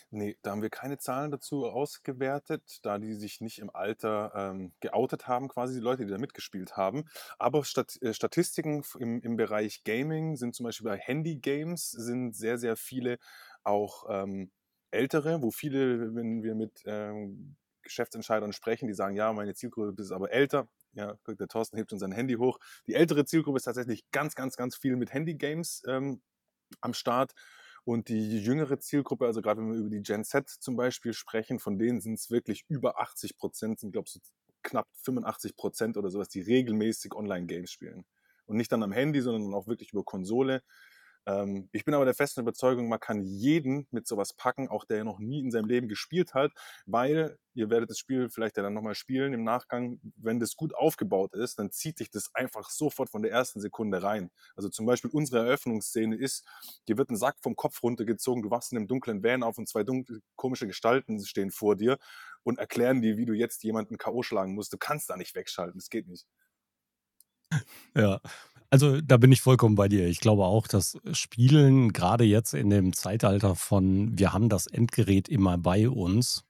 Nee, 0.10 0.38
da 0.42 0.52
haben 0.52 0.62
wir 0.62 0.70
keine 0.70 0.98
Zahlen 0.98 1.32
dazu 1.32 1.66
ausgewertet, 1.66 2.80
da 2.84 2.98
die 2.98 3.14
sich 3.14 3.42
nicht 3.42 3.60
im 3.60 3.70
Alter 3.70 4.32
ähm, 4.36 4.74
geoutet 4.80 5.28
haben, 5.28 5.50
quasi 5.50 5.76
die 5.76 5.82
Leute, 5.82 6.06
die 6.06 6.12
da 6.12 6.18
mitgespielt 6.18 6.78
haben. 6.78 7.04
Aber 7.38 7.66
Stat 7.66 8.02
äh, 8.02 8.14
Statistiken 8.14 8.84
im, 9.00 9.22
im 9.22 9.36
Bereich 9.36 9.84
Gaming 9.84 10.38
sind 10.38 10.56
zum 10.56 10.64
Beispiel 10.64 10.86
bei 10.86 10.98
Handy-Games 10.98 11.92
sind 11.92 12.36
sehr, 12.36 12.58
sehr 12.58 12.78
viele 12.78 13.18
auch 13.64 14.06
ähm, 14.10 14.52
Ältere, 14.92 15.42
wo 15.42 15.52
viele, 15.52 16.16
wenn 16.16 16.44
wir 16.44 16.56
mit 16.56 16.82
ähm, 16.86 17.56
Geschäftsentscheidern 17.84 18.54
sprechen, 18.54 18.88
die 18.88 18.94
sagen, 18.94 19.16
ja, 19.16 19.32
meine 19.34 19.54
Zielgruppe 19.54 20.02
ist 20.02 20.12
aber 20.12 20.32
älter. 20.32 20.68
Ja, 20.94 21.16
der 21.28 21.48
Thorsten 21.48 21.78
hebt 21.78 21.90
schon 21.90 22.00
sein 22.00 22.12
Handy 22.12 22.36
hoch. 22.36 22.60
Die 22.88 22.94
ältere 22.94 23.26
Zielgruppe 23.26 23.58
ist 23.58 23.64
tatsächlich 23.64 24.04
ganz, 24.12 24.36
ganz, 24.36 24.56
ganz 24.56 24.76
viel 24.76 24.96
mit 24.96 25.14
Handy-Games 25.14 25.84
ähm, 25.88 26.22
am 26.82 26.94
Start. 26.94 27.34
Und 27.84 28.10
die 28.10 28.44
jüngere 28.44 28.80
Zielgruppe, 28.80 29.26
also 29.26 29.42
gerade 29.42 29.62
wenn 29.62 29.72
wir 29.72 29.80
über 29.80 29.90
die 29.90 30.02
Gen 30.02 30.26
Z 30.26 30.50
zum 30.50 30.76
Beispiel 30.76 31.14
sprechen, 31.14 31.60
von 31.60 31.78
denen 31.78 32.02
sind 32.02 32.16
es 32.16 32.30
wirklich 32.30 32.66
über 32.68 33.00
80 33.00 33.38
Prozent, 33.38 33.80
sind 33.80 33.94
glaube 33.94 34.08
ich 34.08 34.14
so 34.14 34.20
knapp 34.64 34.88
85 35.04 35.56
Prozent 35.56 35.98
oder 35.98 36.10
sowas, 36.10 36.28
die 36.28 36.42
regelmäßig 36.42 37.14
Online-Games 37.14 37.72
spielen. 37.72 38.06
Und 38.46 38.58
nicht 38.58 38.72
dann 38.72 38.84
am 38.84 38.92
Handy, 38.92 39.22
sondern 39.22 39.54
auch 39.54 39.68
wirklich 39.68 39.94
über 39.94 40.04
Konsole. 40.04 40.64
Ähm, 41.28 41.68
ich 41.74 41.84
bin 41.84 41.94
aber 41.94 42.06
der 42.06 42.14
festen 42.14 42.40
Überzeugung, 42.40 42.88
man 42.88 43.02
kann 43.02 43.22
jeden 43.22 43.86
mit 43.92 44.08
sowas 44.08 44.34
packen, 44.34 44.70
auch 44.70 44.86
der 44.86 45.04
noch 45.04 45.20
nie 45.20 45.42
in 45.42 45.52
seinem 45.52 45.68
Leben 45.68 45.90
gespielt 45.90 46.34
hat, 46.34 46.54
weil 46.86 47.38
ihr 47.54 47.70
werdet 47.70 47.90
das 47.90 48.00
Spiel 48.00 48.30
vielleicht 48.30 48.56
ja 48.56 48.64
dann 48.64 48.74
nochmal 48.74 48.96
spielen 48.96 49.34
im 49.34 49.44
Nachgang. 49.44 50.00
Wenn 50.16 50.40
das 50.40 50.56
gut 50.56 50.74
aufgebaut 50.74 51.34
ist, 51.34 51.60
dann 51.60 51.70
zieht 51.72 52.00
dich 52.00 52.10
das 52.10 52.34
einfach 52.34 52.70
sofort 52.70 53.10
von 53.10 53.22
der 53.24 53.32
ersten 53.32 53.60
Sekunde 53.60 54.02
rein. 54.02 54.32
Also 54.56 54.70
zum 54.70 54.86
Beispiel 54.86 55.12
unsere 55.12 55.46
Eröffnungsszene 55.46 56.16
ist, 56.16 56.46
dir 56.88 56.98
wird 56.98 57.10
ein 57.10 57.18
Sack 57.18 57.36
vom 57.42 57.58
Kopf 57.58 57.84
runtergezogen, 57.84 58.42
du 58.42 58.50
wachst 58.50 58.72
in 58.72 58.78
einem 58.78 58.88
dunklen 58.88 59.22
Van 59.22 59.44
auf 59.44 59.58
und 59.58 59.68
zwei 59.68 59.84
dunkle, 59.84 60.22
komische 60.36 60.68
Gestalten 60.68 61.24
stehen 61.26 61.52
vor 61.52 61.76
dir 61.76 61.98
und 62.44 62.58
erklären 62.58 63.02
dir, 63.02 63.18
wie 63.18 63.26
du 63.26 63.34
jetzt 63.34 63.64
jemanden 63.64 63.98
K.O. 63.98 64.24
schlagen 64.24 64.56
musst. 64.56 64.72
Du 64.72 64.78
kannst 64.78 65.10
da 65.10 65.18
nicht 65.18 65.36
wegschalten, 65.36 65.78
das 65.78 65.90
geht 65.90 66.08
nicht. 66.08 66.26
Ja, 67.96 68.22
also 68.70 69.02
da 69.02 69.18
bin 69.18 69.32
ich 69.32 69.42
vollkommen 69.42 69.76
bei 69.76 69.88
dir. 69.88 70.08
Ich 70.08 70.20
glaube 70.20 70.46
auch, 70.46 70.68
dass 70.68 70.98
Spielen 71.14 71.94
gerade 71.94 72.24
jetzt 72.24 72.54
in 72.54 72.70
dem 72.70 72.94
Zeitalter 72.94 73.56
von 73.56 74.18
wir 74.18 74.34
haben 74.34 74.50
das 74.50 74.68
Endgerät 74.68 75.30
immer 75.30 75.58
bei 75.58 75.90
uns, 75.90 76.44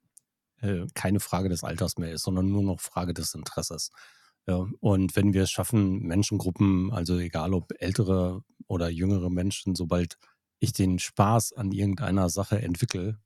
äh, 0.62 0.86
keine 0.96 1.20
Frage 1.20 1.50
des 1.50 1.64
Alters 1.64 1.98
mehr 1.98 2.12
ist, 2.14 2.24
sondern 2.24 2.52
nur 2.52 2.64
noch 2.64 2.80
Frage 2.82 3.14
des 3.14 3.34
Interesses. 3.36 3.92
Und 4.80 5.16
wenn 5.18 5.34
wir 5.34 5.44
es 5.44 5.52
schaffen, 5.52 6.04
Menschengruppen, 6.04 6.94
also 6.94 7.18
egal 7.20 7.54
ob 7.54 7.74
ältere 7.80 8.44
oder 8.68 8.90
jüngere 8.90 9.30
Menschen, 9.30 9.76
sobald 9.76 10.18
ich 10.60 10.72
den 10.72 11.00
Spaß 11.00 11.52
an 11.52 11.74
irgendeiner 11.74 12.30
Sache 12.30 12.62
entwickle, 12.62 13.20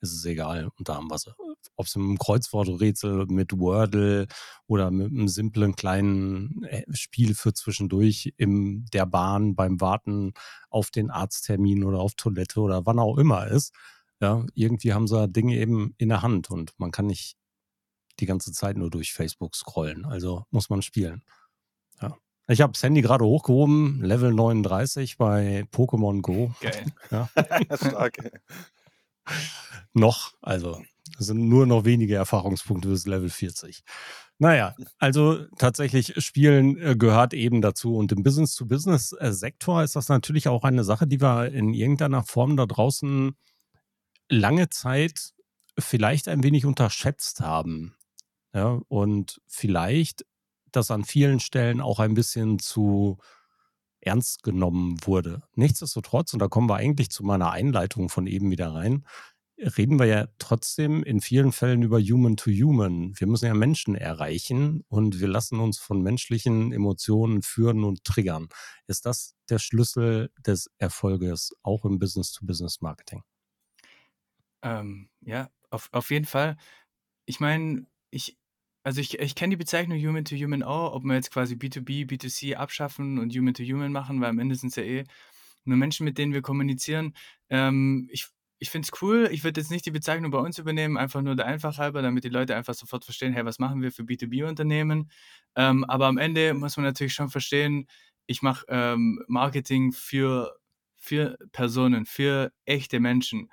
ist 0.00 0.12
es 0.12 0.24
egal. 0.24 0.70
Und 0.78 0.88
da 0.88 0.94
haben 0.94 1.10
wir 1.10 1.18
sie 1.18 1.32
ob 1.76 1.86
es 1.86 1.96
ein 1.96 2.18
Kreuzworträtsel 2.18 3.26
mit 3.26 3.58
Wordle 3.58 4.26
oder 4.66 4.90
mit 4.90 5.12
einem 5.12 5.28
simplen 5.28 5.76
kleinen 5.76 6.64
äh, 6.64 6.82
Spiel 6.92 7.34
für 7.34 7.54
zwischendurch 7.54 8.34
in 8.36 8.86
der 8.92 9.06
Bahn 9.06 9.54
beim 9.54 9.80
Warten 9.80 10.32
auf 10.70 10.90
den 10.90 11.10
Arzttermin 11.10 11.84
oder 11.84 12.00
auf 12.00 12.14
Toilette 12.14 12.60
oder 12.60 12.84
wann 12.84 12.98
auch 12.98 13.16
immer 13.16 13.46
ist. 13.46 13.72
Ja, 14.20 14.44
irgendwie 14.54 14.92
haben 14.92 15.06
sie 15.06 15.28
Dinge 15.28 15.56
eben 15.56 15.94
in 15.98 16.08
der 16.08 16.22
Hand 16.22 16.50
und 16.50 16.72
man 16.78 16.90
kann 16.90 17.06
nicht 17.06 17.36
die 18.18 18.26
ganze 18.26 18.50
Zeit 18.52 18.76
nur 18.76 18.90
durch 18.90 19.12
Facebook 19.12 19.54
scrollen. 19.54 20.04
Also 20.04 20.44
muss 20.50 20.70
man 20.70 20.82
spielen. 20.82 21.22
Ja. 22.02 22.16
Ich 22.48 22.60
habe 22.60 22.72
das 22.72 22.82
Handy 22.82 23.02
gerade 23.02 23.24
hochgehoben, 23.24 24.02
Level 24.02 24.34
39 24.34 25.16
bei 25.16 25.66
Pokémon 25.72 26.20
Go. 26.22 26.52
Geil. 26.60 26.86
Ja. 27.12 27.28
Stark. 27.76 28.16
Noch, 29.92 30.32
also 30.42 30.82
das 31.16 31.26
sind 31.26 31.48
nur 31.48 31.66
noch 31.66 31.84
wenige 31.84 32.14
Erfahrungspunkte 32.14 32.88
bis 32.88 33.06
Level 33.06 33.30
40. 33.30 33.82
Naja, 34.38 34.76
also 34.98 35.46
tatsächlich 35.58 36.14
Spielen 36.22 36.78
äh, 36.78 36.96
gehört 36.96 37.34
eben 37.34 37.60
dazu. 37.60 37.96
Und 37.96 38.12
im 38.12 38.22
Business-to-Business-Sektor 38.22 39.82
ist 39.82 39.96
das 39.96 40.08
natürlich 40.08 40.48
auch 40.48 40.62
eine 40.62 40.84
Sache, 40.84 41.08
die 41.08 41.20
wir 41.20 41.50
in 41.52 41.74
irgendeiner 41.74 42.22
Form 42.22 42.56
da 42.56 42.66
draußen 42.66 43.36
lange 44.28 44.68
Zeit 44.68 45.32
vielleicht 45.76 46.28
ein 46.28 46.42
wenig 46.44 46.66
unterschätzt 46.66 47.40
haben. 47.40 47.94
Ja, 48.54 48.80
und 48.88 49.40
vielleicht 49.46 50.24
das 50.70 50.90
an 50.90 51.04
vielen 51.04 51.40
Stellen 51.40 51.80
auch 51.80 51.98
ein 51.98 52.14
bisschen 52.14 52.58
zu 52.58 53.18
ernst 54.00 54.42
genommen 54.42 54.96
wurde. 55.02 55.42
Nichtsdestotrotz, 55.54 56.32
und 56.32 56.38
da 56.38 56.48
kommen 56.48 56.68
wir 56.68 56.76
eigentlich 56.76 57.10
zu 57.10 57.24
meiner 57.24 57.50
Einleitung 57.50 58.08
von 58.08 58.26
eben 58.26 58.50
wieder 58.50 58.72
rein, 58.72 59.04
reden 59.58 59.98
wir 59.98 60.06
ja 60.06 60.28
trotzdem 60.38 61.02
in 61.02 61.20
vielen 61.20 61.52
Fällen 61.52 61.82
über 61.82 62.00
Human 62.00 62.36
to 62.36 62.50
Human. 62.50 63.18
Wir 63.18 63.26
müssen 63.26 63.46
ja 63.46 63.54
Menschen 63.54 63.94
erreichen 63.94 64.84
und 64.88 65.20
wir 65.20 65.28
lassen 65.28 65.58
uns 65.58 65.78
von 65.78 66.02
menschlichen 66.02 66.72
Emotionen 66.72 67.42
führen 67.42 67.84
und 67.84 68.04
triggern. 68.04 68.48
Ist 68.86 69.06
das 69.06 69.36
der 69.48 69.58
Schlüssel 69.58 70.30
des 70.46 70.70
Erfolges 70.78 71.52
auch 71.62 71.84
im 71.84 71.98
Business-to-Business-Marketing? 71.98 73.22
Ähm, 74.62 75.08
ja, 75.20 75.50
auf, 75.70 75.88
auf 75.92 76.10
jeden 76.10 76.26
Fall. 76.26 76.56
Ich 77.26 77.40
meine, 77.40 77.86
ich, 78.10 78.38
also 78.84 79.00
ich, 79.00 79.18
ich 79.18 79.34
kenne 79.34 79.52
die 79.52 79.56
Bezeichnung 79.56 79.98
Human 79.98 80.24
to 80.24 80.36
Human 80.36 80.62
auch, 80.62 80.94
ob 80.94 81.04
wir 81.04 81.14
jetzt 81.14 81.32
quasi 81.32 81.54
B2B, 81.54 82.08
B2C 82.08 82.54
abschaffen 82.54 83.18
und 83.18 83.34
Human 83.34 83.54
to 83.54 83.62
Human 83.64 83.92
machen, 83.92 84.20
weil 84.20 84.30
am 84.30 84.38
Ende 84.38 84.54
sind 84.54 84.70
es 84.70 84.76
ja 84.76 84.84
eh 84.84 85.04
nur 85.64 85.76
Menschen, 85.76 86.04
mit 86.04 86.16
denen 86.16 86.32
wir 86.32 86.42
kommunizieren. 86.42 87.14
Ähm, 87.50 88.08
ich 88.10 88.28
ich 88.58 88.70
finde 88.70 88.88
es 88.90 89.02
cool. 89.02 89.28
Ich 89.32 89.44
würde 89.44 89.60
jetzt 89.60 89.70
nicht 89.70 89.86
die 89.86 89.90
Bezeichnung 89.90 90.30
bei 90.30 90.38
uns 90.38 90.58
übernehmen, 90.58 90.96
einfach 90.96 91.22
nur 91.22 91.36
der 91.36 91.46
Einfachheit 91.46 91.78
halber, 91.78 92.02
damit 92.02 92.24
die 92.24 92.28
Leute 92.28 92.56
einfach 92.56 92.74
sofort 92.74 93.04
verstehen, 93.04 93.32
hey, 93.32 93.44
was 93.44 93.58
machen 93.58 93.82
wir 93.82 93.92
für 93.92 94.02
B2B-Unternehmen? 94.02 95.10
Ähm, 95.54 95.84
aber 95.84 96.06
am 96.06 96.18
Ende 96.18 96.54
muss 96.54 96.76
man 96.76 96.84
natürlich 96.84 97.14
schon 97.14 97.30
verstehen, 97.30 97.86
ich 98.26 98.42
mache 98.42 98.66
ähm, 98.68 99.22
Marketing 99.28 99.92
für, 99.92 100.56
für 100.96 101.38
Personen, 101.52 102.04
für 102.04 102.52
echte 102.64 103.00
Menschen. 103.00 103.50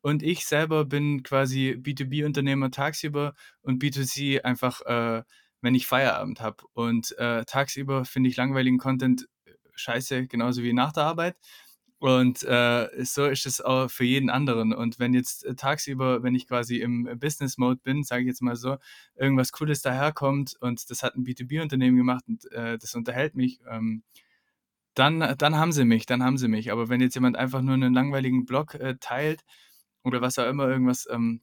Und 0.00 0.22
ich 0.22 0.46
selber 0.46 0.84
bin 0.84 1.22
quasi 1.22 1.76
B2B-Unternehmer 1.80 2.70
tagsüber 2.70 3.34
und 3.62 3.82
B2C 3.82 4.42
einfach, 4.42 4.80
äh, 4.82 5.22
wenn 5.60 5.74
ich 5.74 5.86
Feierabend 5.86 6.40
habe. 6.40 6.64
Und 6.72 7.16
äh, 7.18 7.44
tagsüber 7.44 8.04
finde 8.04 8.30
ich 8.30 8.36
langweiligen 8.36 8.78
Content 8.78 9.28
äh, 9.44 9.52
scheiße, 9.74 10.26
genauso 10.26 10.62
wie 10.62 10.72
nach 10.72 10.92
der 10.92 11.04
Arbeit. 11.04 11.36
Und 12.00 12.44
äh, 12.44 12.88
so 13.04 13.26
ist 13.26 13.44
es 13.44 13.60
auch 13.60 13.90
für 13.90 14.04
jeden 14.04 14.30
anderen. 14.30 14.72
Und 14.72 15.00
wenn 15.00 15.14
jetzt 15.14 15.44
äh, 15.44 15.56
tagsüber, 15.56 16.22
wenn 16.22 16.34
ich 16.36 16.46
quasi 16.46 16.76
im 16.76 17.08
Business-Mode 17.18 17.80
bin, 17.82 18.04
sage 18.04 18.22
ich 18.22 18.28
jetzt 18.28 18.42
mal 18.42 18.54
so, 18.54 18.76
irgendwas 19.16 19.50
Cooles 19.50 19.82
daherkommt 19.82 20.54
und 20.60 20.90
das 20.90 21.02
hat 21.02 21.16
ein 21.16 21.24
B2B-Unternehmen 21.24 21.96
gemacht 21.96 22.24
und 22.28 22.50
äh, 22.52 22.78
das 22.78 22.94
unterhält 22.94 23.34
mich, 23.34 23.60
ähm, 23.68 24.04
dann, 24.94 25.34
dann 25.38 25.56
haben 25.56 25.72
sie 25.72 25.84
mich, 25.84 26.06
dann 26.06 26.22
haben 26.22 26.38
sie 26.38 26.48
mich. 26.48 26.72
Aber 26.72 26.88
wenn 26.88 27.00
jetzt 27.00 27.14
jemand 27.14 27.36
einfach 27.36 27.62
nur 27.62 27.74
einen 27.74 27.94
langweiligen 27.94 28.44
Blog 28.46 28.74
äh, 28.74 28.96
teilt 29.00 29.44
oder 30.04 30.20
was 30.20 30.38
auch 30.38 30.48
immer, 30.48 30.68
irgendwas 30.68 31.08
ähm, 31.10 31.42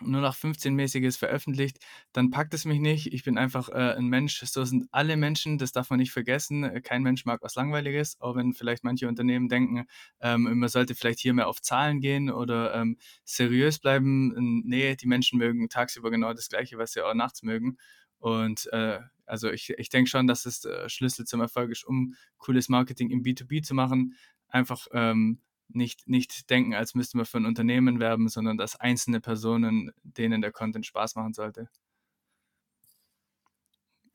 nur 0.00 0.20
nach 0.20 0.36
15-mäßiges 0.36 1.18
veröffentlicht, 1.18 1.78
dann 2.12 2.30
packt 2.30 2.54
es 2.54 2.64
mich 2.64 2.80
nicht. 2.80 3.12
Ich 3.12 3.24
bin 3.24 3.38
einfach 3.38 3.68
äh, 3.68 3.94
ein 3.96 4.06
Mensch. 4.06 4.40
So 4.40 4.64
sind 4.64 4.88
alle 4.90 5.16
Menschen, 5.16 5.58
das 5.58 5.72
darf 5.72 5.90
man 5.90 5.98
nicht 5.98 6.12
vergessen. 6.12 6.82
Kein 6.82 7.02
Mensch 7.02 7.24
mag 7.24 7.42
was 7.42 7.54
Langweiliges, 7.54 8.20
auch 8.20 8.36
wenn 8.36 8.54
vielleicht 8.54 8.84
manche 8.84 9.08
Unternehmen 9.08 9.48
denken, 9.48 9.86
ähm, 10.20 10.58
man 10.58 10.68
sollte 10.68 10.94
vielleicht 10.94 11.20
hier 11.20 11.34
mehr 11.34 11.48
auf 11.48 11.60
Zahlen 11.60 12.00
gehen 12.00 12.30
oder 12.30 12.74
ähm, 12.74 12.96
seriös 13.24 13.78
bleiben. 13.78 14.62
Nee, 14.64 14.96
die 14.96 15.06
Menschen 15.06 15.38
mögen 15.38 15.68
tagsüber 15.68 16.10
genau 16.10 16.32
das 16.32 16.48
Gleiche, 16.48 16.78
was 16.78 16.92
sie 16.92 17.02
auch 17.02 17.14
nachts 17.14 17.42
mögen. 17.42 17.76
Und 18.18 18.66
äh, 18.72 19.00
also 19.26 19.50
ich, 19.50 19.70
ich 19.70 19.88
denke 19.88 20.10
schon, 20.10 20.26
dass 20.26 20.46
es 20.46 20.64
äh, 20.64 20.88
Schlüssel 20.88 21.26
zum 21.26 21.40
Erfolg 21.40 21.70
ist, 21.70 21.84
um 21.84 22.14
cooles 22.38 22.68
Marketing 22.68 23.10
im 23.10 23.22
B2B 23.22 23.62
zu 23.62 23.74
machen. 23.74 24.14
Einfach 24.48 24.86
ähm, 24.92 25.40
nicht, 25.68 26.08
nicht 26.08 26.50
denken, 26.50 26.74
als 26.74 26.94
müsste 26.94 27.16
man 27.16 27.26
für 27.26 27.38
ein 27.38 27.46
Unternehmen 27.46 28.00
werben, 28.00 28.28
sondern 28.28 28.56
dass 28.56 28.76
einzelne 28.76 29.20
Personen, 29.20 29.92
denen 30.02 30.40
der 30.40 30.52
Content 30.52 30.86
Spaß 30.86 31.14
machen 31.16 31.34
sollte. 31.34 31.68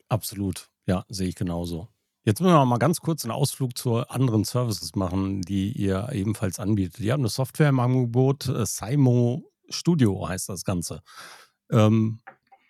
Absolut, 0.08 0.70
ja, 0.86 1.04
sehe 1.08 1.28
ich 1.28 1.34
genauso. 1.34 1.88
Jetzt 2.24 2.40
müssen 2.40 2.54
wir 2.54 2.64
mal 2.64 2.78
ganz 2.78 3.00
kurz 3.00 3.24
einen 3.24 3.32
Ausflug 3.32 3.76
zu 3.76 3.96
anderen 4.08 4.44
Services 4.44 4.94
machen, 4.94 5.42
die 5.42 5.72
ihr 5.72 6.08
ebenfalls 6.12 6.58
anbietet. 6.58 7.00
Ihr 7.00 7.12
habt 7.12 7.20
eine 7.20 7.28
Software 7.28 7.68
im 7.68 7.80
Angebot, 7.80 8.48
äh, 8.48 8.64
Simo 8.64 9.50
Studio 9.68 10.28
heißt 10.28 10.48
das 10.48 10.64
Ganze. 10.64 11.02
Ähm, 11.70 12.20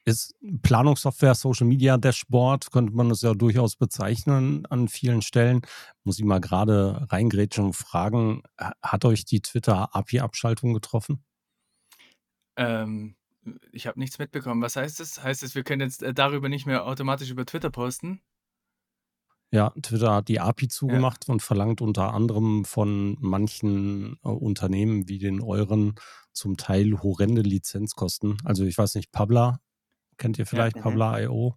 ist 0.04 0.34
Planungssoftware, 0.62 1.34
Social 1.34 1.66
Media 1.66 1.96
Dashboard, 1.96 2.70
könnte 2.70 2.92
man 2.92 3.08
das 3.08 3.22
ja 3.22 3.32
durchaus 3.34 3.76
bezeichnen 3.76 4.66
an 4.66 4.88
vielen 4.88 5.22
Stellen. 5.22 5.62
Muss 6.04 6.18
ich 6.18 6.24
mal 6.24 6.40
gerade 6.40 7.06
reingrätschen 7.10 7.66
und 7.66 7.72
fragen, 7.74 8.42
hat 8.82 9.04
euch 9.04 9.24
die 9.24 9.40
Twitter-API-Abschaltung 9.40 10.74
getroffen? 10.74 11.24
Ähm, 12.56 13.16
ich 13.72 13.86
habe 13.86 13.98
nichts 13.98 14.18
mitbekommen. 14.18 14.62
Was 14.62 14.76
heißt 14.76 15.00
das? 15.00 15.22
Heißt 15.22 15.42
es, 15.42 15.54
wir 15.54 15.64
können 15.64 15.82
jetzt 15.82 16.02
äh, 16.02 16.14
darüber 16.14 16.48
nicht 16.48 16.66
mehr 16.66 16.86
automatisch 16.86 17.30
über 17.30 17.46
Twitter 17.46 17.70
posten? 17.70 18.20
Ja, 19.50 19.70
Twitter 19.82 20.12
hat 20.12 20.28
die 20.28 20.40
API 20.40 20.68
zugemacht 20.68 21.28
ja. 21.28 21.32
und 21.32 21.40
verlangt 21.40 21.80
unter 21.80 22.12
anderem 22.12 22.64
von 22.64 23.16
manchen 23.20 24.18
äh, 24.24 24.28
Unternehmen 24.28 25.08
wie 25.08 25.18
den 25.18 25.40
euren 25.40 25.94
zum 26.32 26.56
Teil 26.56 27.00
horrende 27.02 27.42
Lizenzkosten. 27.42 28.36
Also 28.44 28.64
ich 28.64 28.76
weiß 28.76 28.96
nicht, 28.96 29.12
Pabla 29.12 29.60
kennt 30.16 30.38
ihr 30.38 30.46
vielleicht, 30.46 30.77
ja, 30.77 30.81
mhm. 30.81 30.85
Pabla.io. 30.85 31.57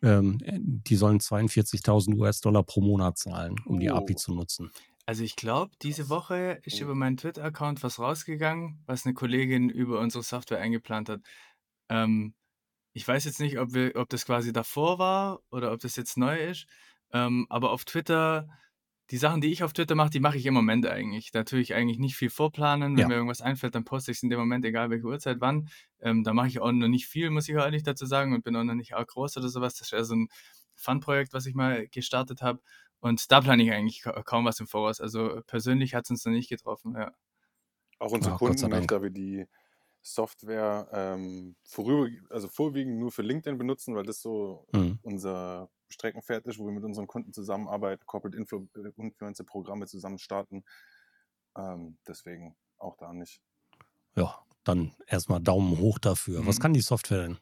Ähm, 0.00 0.38
die 0.40 0.94
sollen 0.94 1.18
42.000 1.18 2.16
US-Dollar 2.16 2.62
pro 2.62 2.80
Monat 2.80 3.18
zahlen, 3.18 3.56
um 3.64 3.76
oh. 3.76 3.78
die 3.80 3.90
API 3.90 4.14
zu 4.14 4.32
nutzen. 4.32 4.70
Also 5.06 5.24
ich 5.24 5.36
glaube, 5.36 5.72
diese 5.82 6.08
Woche 6.08 6.60
ist 6.64 6.80
über 6.80 6.94
meinen 6.94 7.16
Twitter-Account 7.16 7.82
was 7.82 7.98
rausgegangen, 7.98 8.82
was 8.86 9.06
eine 9.06 9.14
Kollegin 9.14 9.70
über 9.70 10.00
unsere 10.00 10.22
Software 10.22 10.60
eingeplant 10.60 11.08
hat. 11.08 11.20
Ähm, 11.88 12.34
ich 12.92 13.08
weiß 13.08 13.24
jetzt 13.24 13.40
nicht, 13.40 13.58
ob, 13.58 13.72
wir, 13.72 13.96
ob 13.96 14.08
das 14.10 14.26
quasi 14.26 14.52
davor 14.52 14.98
war 14.98 15.40
oder 15.50 15.72
ob 15.72 15.80
das 15.80 15.96
jetzt 15.96 16.18
neu 16.18 16.36
ist, 16.38 16.66
ähm, 17.12 17.46
aber 17.48 17.70
auf 17.70 17.84
Twitter 17.84 18.48
die 19.10 19.16
Sachen, 19.16 19.40
die 19.40 19.50
ich 19.50 19.62
auf 19.62 19.72
Twitter 19.72 19.94
mache, 19.94 20.10
die 20.10 20.20
mache 20.20 20.36
ich 20.36 20.44
im 20.44 20.54
Moment 20.54 20.86
eigentlich. 20.86 21.30
Da 21.30 21.44
tue 21.44 21.60
ich 21.60 21.74
eigentlich 21.74 21.98
nicht 21.98 22.16
viel 22.16 22.28
vorplanen. 22.28 22.96
Wenn 22.96 23.02
ja. 23.02 23.08
mir 23.08 23.14
irgendwas 23.14 23.40
einfällt, 23.40 23.74
dann 23.74 23.84
poste 23.84 24.10
ich 24.10 24.18
es 24.18 24.22
in 24.22 24.28
dem 24.28 24.38
Moment, 24.38 24.64
egal 24.64 24.90
welche 24.90 25.06
Uhrzeit, 25.06 25.38
wann. 25.40 25.68
Ähm, 26.00 26.24
da 26.24 26.34
mache 26.34 26.48
ich 26.48 26.60
auch 26.60 26.70
noch 26.72 26.88
nicht 26.88 27.06
viel, 27.06 27.30
muss 27.30 27.48
ich 27.48 27.56
auch 27.56 27.64
ehrlich 27.64 27.82
dazu 27.82 28.04
sagen, 28.04 28.34
und 28.34 28.44
bin 28.44 28.54
auch 28.56 28.64
noch 28.64 28.74
nicht 28.74 28.94
arg 28.94 29.08
groß 29.08 29.38
oder 29.38 29.48
sowas. 29.48 29.74
Das 29.74 29.88
ist 29.88 29.92
eher 29.92 30.04
so 30.04 30.14
ein 30.14 30.28
Fun-Projekt, 30.74 31.32
was 31.32 31.46
ich 31.46 31.54
mal 31.54 31.88
gestartet 31.88 32.42
habe. 32.42 32.60
Und 33.00 33.30
da 33.32 33.40
plane 33.40 33.62
ich 33.62 33.72
eigentlich 33.72 34.02
kaum 34.24 34.44
was 34.44 34.60
im 34.60 34.66
Voraus. 34.66 35.00
Also 35.00 35.40
persönlich 35.46 35.94
hat 35.94 36.04
es 36.04 36.10
uns 36.10 36.24
noch 36.24 36.32
nicht 36.32 36.50
getroffen, 36.50 36.94
ja. 36.94 37.12
Auch 38.00 38.12
unsere 38.12 38.34
ja, 38.34 38.38
Kunden 38.38 38.70
nicht, 38.70 38.90
da 38.90 39.02
wir 39.02 39.10
die 39.10 39.46
Software 40.02 40.88
ähm, 40.92 41.56
vorüber, 41.64 42.08
also 42.30 42.46
vorwiegend 42.48 42.98
nur 42.98 43.10
für 43.10 43.22
LinkedIn 43.22 43.58
benutzen, 43.58 43.94
weil 43.94 44.04
das 44.04 44.20
so 44.20 44.66
mhm. 44.72 44.98
unser 45.02 45.70
Streckenpferd 45.90 46.46
ist, 46.46 46.58
wo 46.58 46.66
wir 46.66 46.72
mit 46.72 46.84
unseren 46.84 47.06
Kunden 47.06 47.32
zusammenarbeiten, 47.32 48.04
Corporate 48.06 48.36
Influ 48.36 48.68
Influencer-Programme 48.96 49.86
zusammen 49.86 50.18
starten. 50.18 50.64
Ähm, 51.56 51.98
deswegen 52.06 52.56
auch 52.78 52.96
da 52.96 53.12
nicht. 53.12 53.42
Ja, 54.14 54.38
dann 54.64 54.94
erstmal 55.06 55.40
Daumen 55.40 55.78
hoch 55.78 55.98
dafür. 55.98 56.42
Mhm. 56.42 56.46
Was 56.46 56.60
kann 56.60 56.74
die 56.74 56.80
Software 56.80 57.22
denn? 57.22 57.38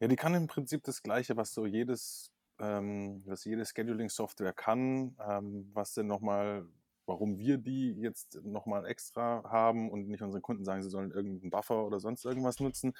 Ja, 0.00 0.08
die 0.08 0.16
kann 0.16 0.34
im 0.34 0.46
Prinzip 0.46 0.82
das 0.84 1.02
Gleiche, 1.02 1.36
was 1.36 1.54
so 1.54 1.66
jedes, 1.66 2.32
ähm, 2.58 3.22
was 3.26 3.44
jede 3.44 3.64
Scheduling-Software 3.64 4.52
kann, 4.52 5.16
ähm, 5.20 5.70
was 5.72 5.94
denn 5.94 6.06
nochmal, 6.06 6.68
warum 7.06 7.38
wir 7.38 7.58
die 7.58 7.92
jetzt 7.92 8.40
nochmal 8.44 8.86
extra 8.86 9.42
haben 9.44 9.90
und 9.90 10.08
nicht 10.08 10.22
unseren 10.22 10.42
Kunden 10.42 10.64
sagen, 10.64 10.82
sie 10.82 10.90
sollen 10.90 11.10
irgendeinen 11.10 11.50
Buffer 11.50 11.84
oder 11.84 12.00
sonst 12.00 12.24
irgendwas 12.24 12.60
nutzen, 12.60 12.94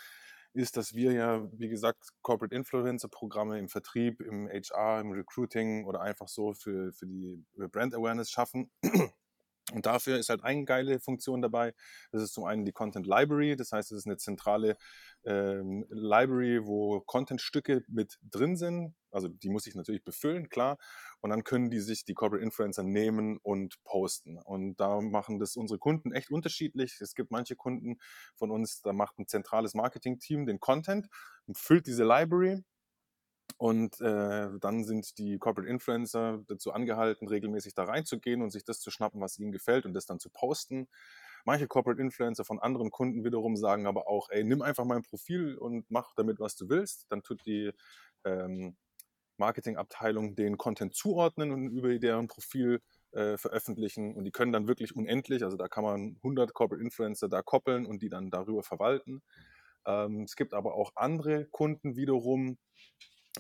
ist, 0.55 0.77
dass 0.77 0.95
wir 0.95 1.13
ja, 1.13 1.47
wie 1.53 1.69
gesagt, 1.69 2.11
Corporate 2.23 2.55
Influencer-Programme 2.55 3.59
im 3.59 3.69
Vertrieb, 3.69 4.21
im 4.21 4.49
HR, 4.49 5.01
im 5.01 5.11
Recruiting 5.11 5.85
oder 5.85 6.01
einfach 6.01 6.29
so 6.29 6.55
für, 6.55 6.93
für 6.93 7.07
die 7.07 7.45
Brand 7.57 7.95
Awareness 7.95 8.31
schaffen. 8.31 8.71
Und 9.73 9.87
dafür 9.87 10.19
ist 10.19 10.29
halt 10.29 10.45
eine 10.45 10.65
geile 10.65 11.01
Funktion 11.01 11.41
dabei. 11.41 11.73
Das 12.13 12.23
ist 12.23 12.35
zum 12.35 12.45
einen 12.45 12.65
die 12.65 12.73
Content 12.73 13.07
Library, 13.07 13.57
das 13.57 13.73
heißt, 13.73 13.93
es 13.93 13.99
ist 13.99 14.07
eine 14.07 14.19
zentrale 14.19 14.77
ähm, 15.25 15.87
Library, 15.89 16.67
wo 16.67 17.01
Contentstücke 17.01 17.83
mit 17.89 18.19
drin 18.23 18.57
sind. 18.57 18.95
Also 19.11 19.29
die 19.29 19.49
muss 19.49 19.67
ich 19.67 19.75
natürlich 19.75 20.05
befüllen, 20.05 20.49
klar. 20.51 20.77
Und 21.21 21.31
dann 21.31 21.45
können 21.45 21.71
die 21.71 21.81
sich 21.81 22.05
die 22.05 22.15
Corporate 22.15 22.45
Influencer 22.45 22.83
nehmen 22.83 23.39
und 23.39 23.83
posten. 23.85 24.39
Und 24.39 24.77
da 24.81 25.01
machen 25.01 25.39
das 25.39 25.57
unsere 25.57 25.79
Kunden 25.79 26.13
echt 26.13 26.31
unterschiedlich. 26.31 27.01
Es 27.01 27.15
gibt 27.15 27.31
manche 27.31 27.57
Kunden 27.57 27.97
von 28.37 28.51
uns, 28.51 28.83
da 28.83 28.93
macht 28.93 29.19
ein 29.19 29.29
zentrales 29.29 29.75
Marketing-Team 29.75 30.45
den 30.47 30.61
Content 30.61 31.07
und 31.47 31.57
füllt 31.57 31.87
diese 31.87 32.05
Library 32.05 32.63
und 33.57 34.01
äh, 34.01 34.49
dann 34.61 34.85
sind 34.85 35.19
die 35.19 35.39
Corporate 35.39 35.71
Influencer 35.71 36.43
dazu 36.49 36.73
angehalten, 36.73 37.29
regelmäßig 37.29 37.75
da 37.75 37.85
reinzugehen 37.85 38.43
und 38.43 38.51
sich 38.51 38.65
das 38.65 38.81
zu 38.81 38.91
schnappen, 38.91 39.21
was 39.21 39.39
ihnen 39.39 39.53
gefällt 39.53 39.87
und 39.87 39.95
das 39.95 40.07
dann 40.07 40.19
zu 40.19 40.31
posten. 40.31 40.89
Manche 41.45 41.69
Corporate 41.69 42.01
Influencer 42.01 42.45
von 42.45 42.59
anderen 42.59 42.91
Kunden 42.91 43.25
wiederum 43.25 43.57
sagen 43.57 43.87
aber 43.87 44.09
auch, 44.09 44.29
ey, 44.31 44.45
nimm 44.45 44.63
einfach 44.63 44.85
mein 44.85 45.03
Profil 45.03 45.57
und 45.57 45.91
mach 45.91 46.15
damit, 46.15 46.41
was 46.41 46.57
du 46.57 46.69
willst. 46.69 47.07
Dann 47.11 47.23
tut 47.23 47.45
die 47.47 47.71
ähm, 48.25 48.77
Marketingabteilung 49.37 50.37
den 50.37 50.57
Content 50.57 50.95
zuordnen 50.95 51.51
und 51.53 51.69
über 51.71 51.99
deren 51.99 52.29
Profil 52.29 52.81
äh, 53.13 53.37
veröffentlichen. 53.37 54.15
Und 54.15 54.25
die 54.25 54.31
können 54.31 54.53
dann 54.53 54.69
wirklich 54.69 54.97
unendlich, 54.97 55.45
also 55.45 55.57
da 55.57 55.69
kann 55.69 55.85
man 55.85 56.17
100 56.17 56.55
Corporate 56.55 56.83
Influencer 56.83 57.29
da 57.29 57.43
koppeln 57.43 57.87
und 57.87 58.03
die 58.03 58.09
dann 58.09 58.31
darüber 58.31 58.63
verwalten. 58.63 59.23
Ähm, 59.87 60.23
es 60.23 60.37
gibt 60.37 60.55
aber 60.55 60.75
auch 60.75 60.93
andere 60.95 61.47
Kunden 61.47 61.97
wiederum, 61.97 62.59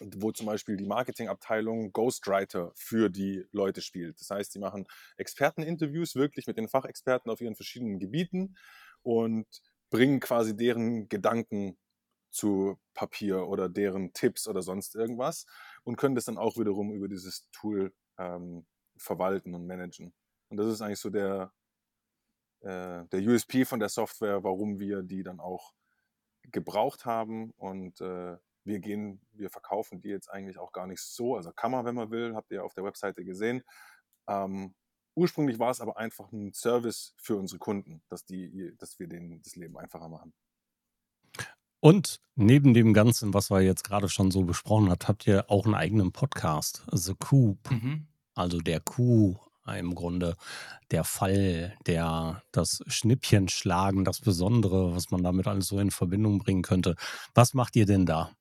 wo 0.00 0.33
zum 0.33 0.46
Beispiel 0.46 0.76
die 0.76 0.87
Marketingabteilung 0.87 1.92
Ghostwriter 1.92 2.72
für 2.74 3.11
die 3.11 3.46
Leute 3.52 3.80
spielt. 3.80 4.20
Das 4.20 4.30
heißt, 4.30 4.52
sie 4.52 4.59
machen 4.59 4.87
Experteninterviews 5.16 6.16
wirklich 6.16 6.46
mit 6.46 6.59
den 6.59 6.68
Fachexperten 6.68 7.30
auf 7.30 7.40
ihren 7.40 7.54
verschiedenen 7.54 7.98
Gebieten 7.98 8.57
und 9.02 9.46
bringen 9.90 10.20
quasi 10.20 10.57
deren 10.57 11.09
Gedanken 11.09 11.78
zu 12.30 12.80
Papier 12.94 13.46
oder 13.46 13.68
deren 13.68 14.12
Tipps 14.12 14.48
oder 14.48 14.62
sonst 14.62 14.96
irgendwas 14.96 15.46
und 15.85 15.96
können 15.96 16.16
das 16.16 16.24
dann 16.24 16.38
auch 16.38 16.59
wiederum 16.59 16.92
über 16.92 17.07
dieses 17.07 17.48
Tool 17.52 17.94
ähm, 18.18 18.66
verwalten 18.96 19.54
und 19.54 19.66
managen. 19.66 20.12
Und 20.48 20.57
das 20.57 20.66
ist 20.66 20.80
eigentlich 20.80 20.98
so 20.98 21.11
der, 21.11 21.52
äh, 22.61 23.04
der 23.07 23.20
USP 23.20 23.64
von 23.64 23.78
der 23.78 23.88
Software, 23.88 24.42
warum 24.42 24.80
wir 24.80 25.02
die 25.02 25.22
dann 25.22 25.38
auch 25.38 25.74
gebraucht 26.42 27.04
haben 27.04 27.52
und 27.52 28.00
äh, 28.00 28.37
wir 28.64 28.81
gehen, 28.81 29.20
wir 29.33 29.50
verkaufen 29.50 30.00
die 30.00 30.09
jetzt 30.09 30.31
eigentlich 30.31 30.59
auch 30.59 30.72
gar 30.72 30.87
nicht 30.87 31.00
so. 31.00 31.37
Also 31.37 31.53
kann 31.53 31.70
man, 31.70 31.85
wenn 31.85 31.94
man 31.94 32.11
will, 32.11 32.35
habt 32.35 32.50
ihr 32.50 32.64
auf 32.64 32.74
der 32.74 32.85
Webseite 32.85 33.24
gesehen. 33.24 33.62
Ähm, 34.29 34.74
Ursprünglich 35.16 35.59
war 35.59 35.70
es 35.70 35.81
aber 35.81 35.96
einfach 35.96 36.33
ein 36.33 36.53
Service 36.53 37.14
für 37.16 37.37
unsere 37.37 37.59
Kunden, 37.59 38.03
dass, 38.09 38.24
die, 38.24 38.72
dass 38.79 38.98
wir 38.98 39.07
denen 39.07 39.40
das 39.42 39.55
Leben 39.55 39.79
einfacher 39.79 40.09
machen. 40.09 40.33
Und 41.79 42.20
neben 42.35 42.74
dem 42.74 42.94
Ganzen, 42.94 43.35
was 43.35 43.50
wir 43.50 43.61
jetzt 43.61 43.85
gerade 43.85 44.09
schon 44.09 44.31
so 44.31 44.42
besprochen 44.44 44.90
haben, 44.90 45.07
habt 45.07 45.27
ihr 45.27 45.50
auch 45.50 45.66
einen 45.66 45.74
eigenen 45.74 46.12
Podcast, 46.12 46.85
The 46.90 47.14
Coup. 47.14 47.59
Mhm. 47.70 48.09
Also 48.35 48.59
der 48.59 48.81
Coup 48.81 49.38
im 49.66 49.94
Grunde, 49.94 50.37
der 50.90 51.05
Fall, 51.05 51.74
der 51.87 52.42
das 52.53 52.83
Schnippchen 52.87 53.48
schlagen, 53.48 54.05
das 54.05 54.20
Besondere, 54.20 54.94
was 54.94 55.11
man 55.11 55.22
damit 55.22 55.46
alles 55.46 55.68
so 55.68 55.79
in 55.79 55.90
Verbindung 55.90 56.38
bringen 56.38 56.62
könnte. 56.62 56.96
Was 57.35 57.55
macht 57.55 57.77
ihr 57.77 57.87
denn 57.87 58.05
da? 58.05 58.33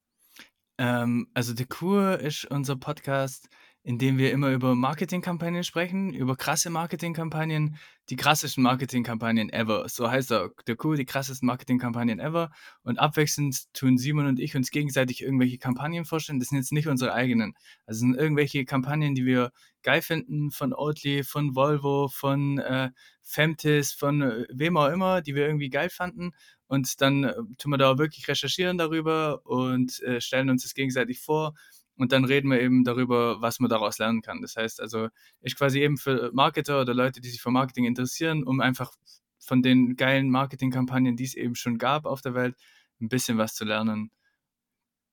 Ähm, 0.84 1.30
also 1.34 1.54
The 1.56 1.66
Coup 1.66 2.18
ist 2.20 2.44
unser 2.52 2.76
Podcast, 2.76 3.48
in 3.84 3.98
dem 3.98 4.18
wir 4.18 4.32
immer 4.32 4.52
über 4.52 4.76
Marketingkampagnen 4.76 5.66
sprechen, 5.66 6.14
über 6.14 6.38
krasse 6.38 6.70
Marketingkampagnen, 6.70 7.78
die 8.10 8.16
krassesten 8.16 8.64
Marketingkampagnen 8.64 9.50
ever. 9.50 9.90
So 9.90 10.10
heißt 10.10 10.32
er, 10.32 10.52
der 10.68 10.78
Coup, 10.78 10.96
die 10.96 11.04
krassesten 11.06 11.48
Marketingkampagnen 11.48 12.20
ever. 12.20 12.52
Und 12.84 12.98
abwechselnd 12.98 13.74
tun 13.74 13.98
Simon 13.98 14.28
und 14.28 14.40
ich 14.40 14.56
uns 14.56 14.72
gegenseitig 14.72 15.22
irgendwelche 15.22 15.58
Kampagnen 15.58 16.06
vorstellen. 16.06 16.40
Das 16.40 16.48
sind 16.48 16.60
jetzt 16.60 16.72
nicht 16.72 16.88
unsere 16.88 17.14
eigenen. 17.14 17.56
Also 17.86 18.00
sind 18.00 18.16
irgendwelche 18.16 18.64
Kampagnen, 18.64 19.16
die 19.16 19.26
wir 19.26 19.52
geil 19.84 20.02
finden, 20.02 20.52
von 20.52 20.74
Oatly, 20.74 21.24
von 21.24 21.54
Volvo, 21.54 22.08
von 22.08 22.60
äh, 22.60 22.90
Femtis, 23.22 23.92
von 23.92 24.22
äh, 24.22 24.46
wem 24.50 24.78
auch 24.78 24.88
immer, 24.88 25.22
die 25.22 25.36
wir 25.36 25.46
irgendwie 25.46 25.70
geil 25.70 25.90
fanden. 25.90 26.32
Und 26.68 27.02
dann 27.02 27.26
äh, 27.26 27.34
tun 27.58 27.72
wir 27.72 27.78
da 27.78 27.98
wirklich 27.98 28.30
recherchieren 28.30 28.78
darüber 28.78 29.46
und 29.46 30.02
äh, 30.04 30.22
stellen 30.22 30.50
uns 30.50 30.64
das 30.64 30.74
gegenseitig 30.74 31.20
vor 31.20 31.54
und 31.96 32.12
dann 32.12 32.26
reden 32.26 32.50
wir 32.50 32.60
eben 32.60 32.84
darüber, 32.84 33.42
was 33.42 33.60
man 33.60 33.70
daraus 33.70 34.00
lernen 34.00 34.22
kann. 34.22 34.42
Das 34.42 34.56
heißt 34.56 34.82
also, 34.82 35.10
ich 35.42 35.56
quasi 35.56 35.82
eben 35.82 35.98
für 35.98 36.32
Marketer 36.34 36.82
oder 36.82 36.94
Leute, 36.94 37.22
die 37.22 37.30
sich 37.30 37.42
für 37.42 37.52
Marketing 37.52 37.86
interessieren, 37.86 38.44
um 38.44 38.62
einfach 38.62 38.92
von 39.40 39.62
den 39.62 39.96
geilen 39.96 40.30
Marketingkampagnen, 40.30 41.16
die 41.16 41.26
es 41.26 41.36
eben 41.36 41.56
schon 41.56 41.78
gab 41.78 42.06
auf 42.06 42.22
der 42.22 42.34
Welt, 42.34 42.56
ein 43.02 43.10
bisschen 43.10 43.38
was 43.38 43.56
zu 43.56 43.66
lernen. 43.66 44.12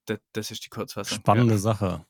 Das, 0.07 0.19
das 0.33 0.51
ist 0.51 0.65
die 0.65 0.69
Kurzfassung. 0.69 1.19
Spannende 1.19 1.55
ja. 1.55 1.61
Sache. 1.61 2.07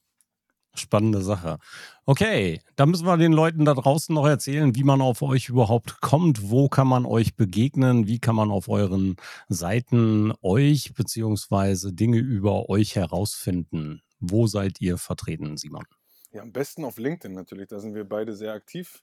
Spannende 0.74 1.20
Sache. 1.20 1.59
Okay, 2.06 2.61
da 2.76 2.87
müssen 2.87 3.04
wir 3.04 3.16
den 3.16 3.33
Leuten 3.33 3.64
da 3.64 3.74
draußen 3.74 4.14
noch 4.14 4.26
erzählen, 4.26 4.76
wie 4.76 4.85
man 4.85 5.00
auf 5.00 5.20
euch 5.20 5.48
überhaupt 5.48 6.00
kommt. 6.00 6.48
Wo 6.48 6.68
kann 6.68 6.87
man 6.87 7.06
euch 7.06 7.35
begegnen? 7.35 8.06
Wie 8.06 8.20
kann 8.20 8.37
man 8.37 8.52
auf 8.52 8.68
euren 8.68 9.16
Seiten 9.48 10.33
euch 10.42 10.94
beziehungsweise 10.94 11.92
Dinge 11.92 12.18
über 12.18 12.68
euch 12.68 12.94
herausfinden? 12.94 14.02
Wo 14.20 14.46
seid 14.46 14.80
ihr 14.80 14.98
vertreten, 14.98 15.56
Simon? 15.56 15.85
Ja, 16.33 16.42
am 16.42 16.52
besten 16.52 16.85
auf 16.85 16.98
LinkedIn 16.98 17.35
natürlich. 17.35 17.68
Da 17.68 17.80
sind 17.80 17.94
wir 17.94 18.04
beide 18.04 18.35
sehr 18.35 18.52
aktiv. 18.52 19.02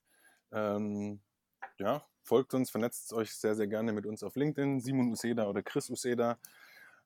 Ähm, 0.52 1.20
ja, 1.78 2.06
folgt 2.24 2.54
uns, 2.54 2.70
vernetzt 2.70 3.12
euch 3.14 3.34
sehr, 3.34 3.56
sehr 3.56 3.68
gerne 3.68 3.92
mit 3.94 4.06
uns 4.06 4.24
auf 4.24 4.36
LinkedIn. 4.36 4.80
Simon 4.80 5.12
Useda 5.12 5.48
oder 5.48 5.62
Chris 5.62 5.90
Useda. 5.90 6.40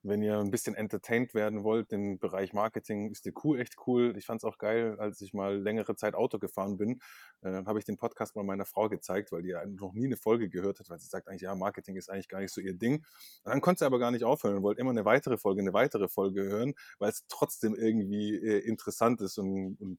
Wenn 0.04 0.22
ihr 0.22 0.38
ein 0.38 0.50
bisschen 0.50 0.74
entertained 0.74 1.32
werden 1.32 1.62
wollt 1.62 1.92
im 1.92 2.18
Bereich 2.18 2.52
Marketing, 2.52 3.10
ist 3.10 3.24
die 3.24 3.32
Kuh 3.32 3.56
echt 3.56 3.76
cool. 3.86 4.14
Ich 4.16 4.26
fand 4.26 4.40
es 4.40 4.44
auch 4.44 4.58
geil, 4.58 4.96
als 4.98 5.20
ich 5.20 5.32
mal 5.32 5.56
längere 5.56 5.94
Zeit 5.94 6.14
Auto 6.14 6.38
gefahren 6.38 6.76
bin, 6.76 7.00
äh, 7.42 7.64
habe 7.64 7.78
ich 7.78 7.84
den 7.84 7.96
Podcast 7.96 8.34
mal 8.34 8.42
meiner 8.42 8.64
Frau 8.64 8.88
gezeigt, 8.88 9.30
weil 9.30 9.42
die 9.42 9.50
ja 9.50 9.64
noch 9.64 9.92
nie 9.92 10.06
eine 10.06 10.16
Folge 10.16 10.48
gehört 10.48 10.80
hat, 10.80 10.90
weil 10.90 10.98
sie 10.98 11.08
sagt 11.08 11.28
eigentlich, 11.28 11.42
ja, 11.42 11.54
Marketing 11.54 11.96
ist 11.96 12.10
eigentlich 12.10 12.28
gar 12.28 12.40
nicht 12.40 12.52
so 12.52 12.60
ihr 12.60 12.74
Ding. 12.74 12.96
Und 12.96 13.52
dann 13.52 13.60
konnte 13.60 13.80
sie 13.80 13.86
aber 13.86 14.00
gar 14.00 14.10
nicht 14.10 14.24
aufhören 14.24 14.56
und 14.56 14.62
wollte 14.62 14.80
immer 14.80 14.90
eine 14.90 15.04
weitere 15.04 15.38
Folge, 15.38 15.60
eine 15.60 15.72
weitere 15.72 16.08
Folge 16.08 16.42
hören, 16.42 16.74
weil 16.98 17.10
es 17.10 17.24
trotzdem 17.28 17.74
irgendwie 17.74 18.34
äh, 18.34 18.58
interessant 18.58 19.20
ist 19.20 19.38
und, 19.38 19.76
und 19.80 19.98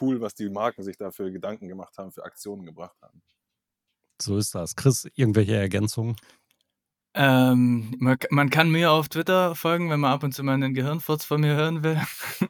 cool, 0.00 0.20
was 0.20 0.34
die 0.34 0.48
Marken 0.48 0.82
sich 0.82 0.96
da 0.96 1.10
für 1.10 1.30
Gedanken 1.30 1.68
gemacht 1.68 1.96
haben, 1.98 2.10
für 2.10 2.24
Aktionen 2.24 2.64
gebracht 2.64 2.96
haben. 3.00 3.22
So 4.20 4.38
ist 4.38 4.54
das. 4.54 4.74
Chris, 4.74 5.08
irgendwelche 5.14 5.56
Ergänzungen? 5.56 6.16
Ähm, 7.18 7.94
man, 7.98 8.18
man, 8.28 8.50
kann 8.50 8.70
mir 8.70 8.92
auf 8.92 9.08
Twitter 9.08 9.54
folgen, 9.54 9.88
wenn 9.88 10.00
man 10.00 10.12
ab 10.12 10.22
und 10.22 10.32
zu 10.32 10.44
mal 10.44 10.52
einen 10.52 10.74
Gehirnfurz 10.74 11.24
von 11.24 11.40
mir 11.40 11.56
hören 11.56 11.82
will. 11.82 11.98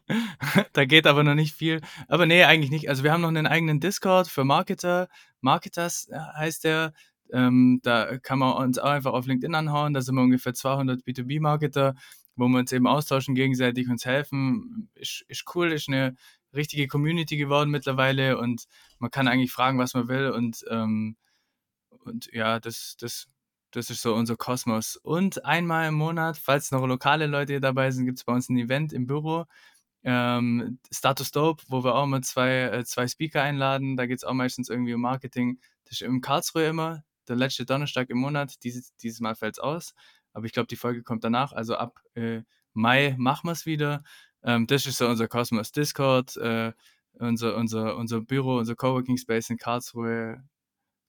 da 0.72 0.84
geht 0.84 1.06
aber 1.06 1.22
noch 1.22 1.36
nicht 1.36 1.54
viel. 1.54 1.80
Aber 2.08 2.26
nee, 2.26 2.42
eigentlich 2.42 2.72
nicht. 2.72 2.88
Also 2.88 3.04
wir 3.04 3.12
haben 3.12 3.20
noch 3.20 3.28
einen 3.28 3.46
eigenen 3.46 3.78
Discord 3.78 4.26
für 4.26 4.42
Marketer. 4.42 5.08
Marketers 5.40 6.08
äh, 6.10 6.18
heißt 6.18 6.64
der. 6.64 6.92
Ähm, 7.32 7.78
da 7.84 8.18
kann 8.18 8.40
man 8.40 8.56
uns 8.56 8.78
auch 8.78 8.90
einfach 8.90 9.12
auf 9.12 9.26
LinkedIn 9.26 9.54
anhauen. 9.54 9.94
Da 9.94 10.00
sind 10.00 10.16
wir 10.16 10.22
ungefähr 10.22 10.52
200 10.52 11.02
B2B-Marketer, 11.02 11.94
wo 12.34 12.48
wir 12.48 12.58
uns 12.58 12.72
eben 12.72 12.88
austauschen, 12.88 13.36
gegenseitig 13.36 13.88
uns 13.88 14.04
helfen. 14.04 14.90
Ist, 14.94 15.24
ist 15.28 15.44
cool, 15.54 15.70
ist 15.72 15.88
eine 15.88 16.16
richtige 16.54 16.88
Community 16.88 17.36
geworden 17.36 17.70
mittlerweile 17.70 18.36
und 18.38 18.64
man 18.98 19.12
kann 19.12 19.28
eigentlich 19.28 19.52
fragen, 19.52 19.78
was 19.78 19.94
man 19.94 20.08
will 20.08 20.30
und, 20.30 20.64
ähm, 20.70 21.16
und 22.04 22.28
ja, 22.32 22.58
das, 22.60 22.96
das 22.98 23.28
das 23.76 23.90
ist 23.90 24.00
so 24.00 24.14
unser 24.14 24.36
Kosmos. 24.36 24.96
Und 24.96 25.44
einmal 25.44 25.88
im 25.88 25.94
Monat, 25.94 26.38
falls 26.38 26.70
noch 26.70 26.86
lokale 26.86 27.26
Leute 27.26 27.60
dabei 27.60 27.90
sind, 27.90 28.06
gibt 28.06 28.18
es 28.18 28.24
bei 28.24 28.32
uns 28.32 28.48
ein 28.48 28.56
Event 28.56 28.94
im 28.94 29.06
Büro. 29.06 29.44
Ähm, 30.02 30.78
Status 30.90 31.30
Dope, 31.30 31.62
wo 31.68 31.84
wir 31.84 31.94
auch 31.94 32.06
mal 32.06 32.22
zwei, 32.22 32.62
äh, 32.62 32.84
zwei 32.86 33.06
Speaker 33.06 33.42
einladen. 33.42 33.98
Da 33.98 34.06
geht 34.06 34.18
es 34.18 34.24
auch 34.24 34.32
meistens 34.32 34.70
irgendwie 34.70 34.94
um 34.94 35.02
Marketing. 35.02 35.60
Das 35.84 35.94
ist 35.94 36.02
im 36.02 36.22
Karlsruhe 36.22 36.66
immer, 36.66 37.04
der 37.28 37.36
letzte 37.36 37.66
Donnerstag 37.66 38.08
im 38.08 38.16
Monat. 38.18 38.64
Dieses, 38.64 38.96
dieses 38.96 39.20
Mal 39.20 39.34
fällt 39.34 39.56
es 39.56 39.58
aus. 39.58 39.94
Aber 40.32 40.46
ich 40.46 40.52
glaube, 40.52 40.68
die 40.68 40.76
Folge 40.76 41.02
kommt 41.02 41.22
danach. 41.22 41.52
Also 41.52 41.76
ab 41.76 42.00
äh, 42.14 42.42
Mai 42.72 43.14
machen 43.18 43.46
wir 43.46 43.52
es 43.52 43.66
wieder. 43.66 44.02
Ähm, 44.42 44.66
das 44.66 44.86
ist 44.86 44.96
so 44.96 45.06
unser 45.06 45.28
Kosmos. 45.28 45.70
Discord, 45.72 46.34
äh, 46.38 46.72
unser, 47.18 47.56
unser, 47.56 47.96
unser 47.98 48.22
Büro, 48.22 48.58
unser 48.58 48.74
Coworking 48.74 49.18
Space 49.18 49.50
in 49.50 49.58
Karlsruhe, 49.58 50.42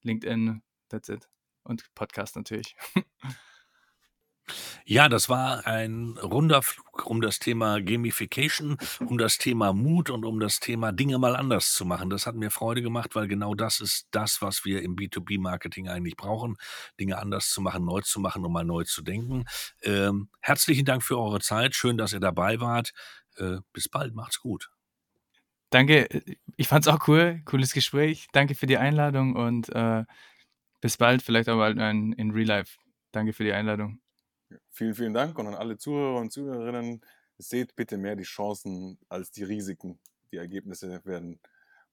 LinkedIn, 0.03 0.61
that's 0.89 1.07
it 1.07 1.29
und 1.67 1.83
Podcast 1.95 2.35
natürlich. 2.35 2.75
Ja, 4.85 5.09
das 5.09 5.27
war 5.27 5.67
ein 5.67 6.17
runder 6.23 6.61
Flug 6.61 7.05
um 7.05 7.21
das 7.21 7.39
Thema 7.39 7.81
Gamification, 7.81 8.77
um 9.05 9.17
das 9.17 9.37
Thema 9.37 9.73
Mut 9.73 10.09
und 10.09 10.23
um 10.23 10.39
das 10.39 10.61
Thema 10.61 10.93
Dinge 10.93 11.17
mal 11.17 11.35
anders 11.35 11.73
zu 11.73 11.83
machen. 11.85 12.09
Das 12.09 12.25
hat 12.25 12.35
mir 12.35 12.51
Freude 12.51 12.81
gemacht, 12.81 13.13
weil 13.15 13.27
genau 13.27 13.53
das 13.53 13.81
ist 13.81 14.07
das, 14.11 14.41
was 14.41 14.63
wir 14.63 14.81
im 14.83 14.95
B2B-Marketing 14.95 15.89
eigentlich 15.89 16.15
brauchen, 16.15 16.55
Dinge 16.99 17.17
anders 17.17 17.49
zu 17.49 17.61
machen, 17.61 17.83
neu 17.83 18.01
zu 18.01 18.21
machen 18.21 18.45
und 18.45 18.53
mal 18.53 18.63
neu 18.63 18.85
zu 18.85 19.01
denken. 19.01 19.43
Ähm, 19.81 20.29
herzlichen 20.39 20.85
Dank 20.85 21.03
für 21.03 21.17
eure 21.17 21.41
Zeit. 21.41 21.75
Schön, 21.75 21.97
dass 21.97 22.13
ihr 22.13 22.21
dabei 22.21 22.61
wart. 22.61 22.93
Äh, 23.35 23.57
bis 23.73 23.89
bald. 23.89 24.15
Macht's 24.15 24.39
gut. 24.39 24.69
Danke. 25.69 26.07
Ich 26.55 26.69
fand's 26.69 26.87
auch 26.87 27.07
cool. 27.09 27.41
Cooles 27.43 27.73
Gespräch. 27.73 28.27
Danke 28.31 28.55
für 28.55 28.67
die 28.67 28.77
Einladung 28.77 29.35
und 29.35 29.67
äh, 29.75 30.05
bis 30.81 30.97
bald, 30.97 31.21
vielleicht 31.21 31.47
bald 31.47 31.77
in, 31.77 32.13
in 32.13 32.31
Real 32.31 32.47
Life. 32.47 32.77
Danke 33.11 33.33
für 33.33 33.43
die 33.43 33.53
Einladung. 33.53 33.99
Vielen, 34.71 34.95
vielen 34.95 35.13
Dank 35.13 35.37
und 35.39 35.47
an 35.47 35.55
alle 35.55 35.77
Zuhörer 35.77 36.19
und 36.19 36.31
Zuhörerinnen. 36.31 37.01
Seht 37.37 37.75
bitte 37.75 37.97
mehr 37.97 38.15
die 38.15 38.23
Chancen 38.23 38.99
als 39.09 39.31
die 39.31 39.43
Risiken. 39.43 39.99
Die 40.31 40.37
Ergebnisse 40.37 41.03
werden 41.05 41.39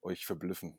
euch 0.01 0.25
verblüffen. 0.25 0.77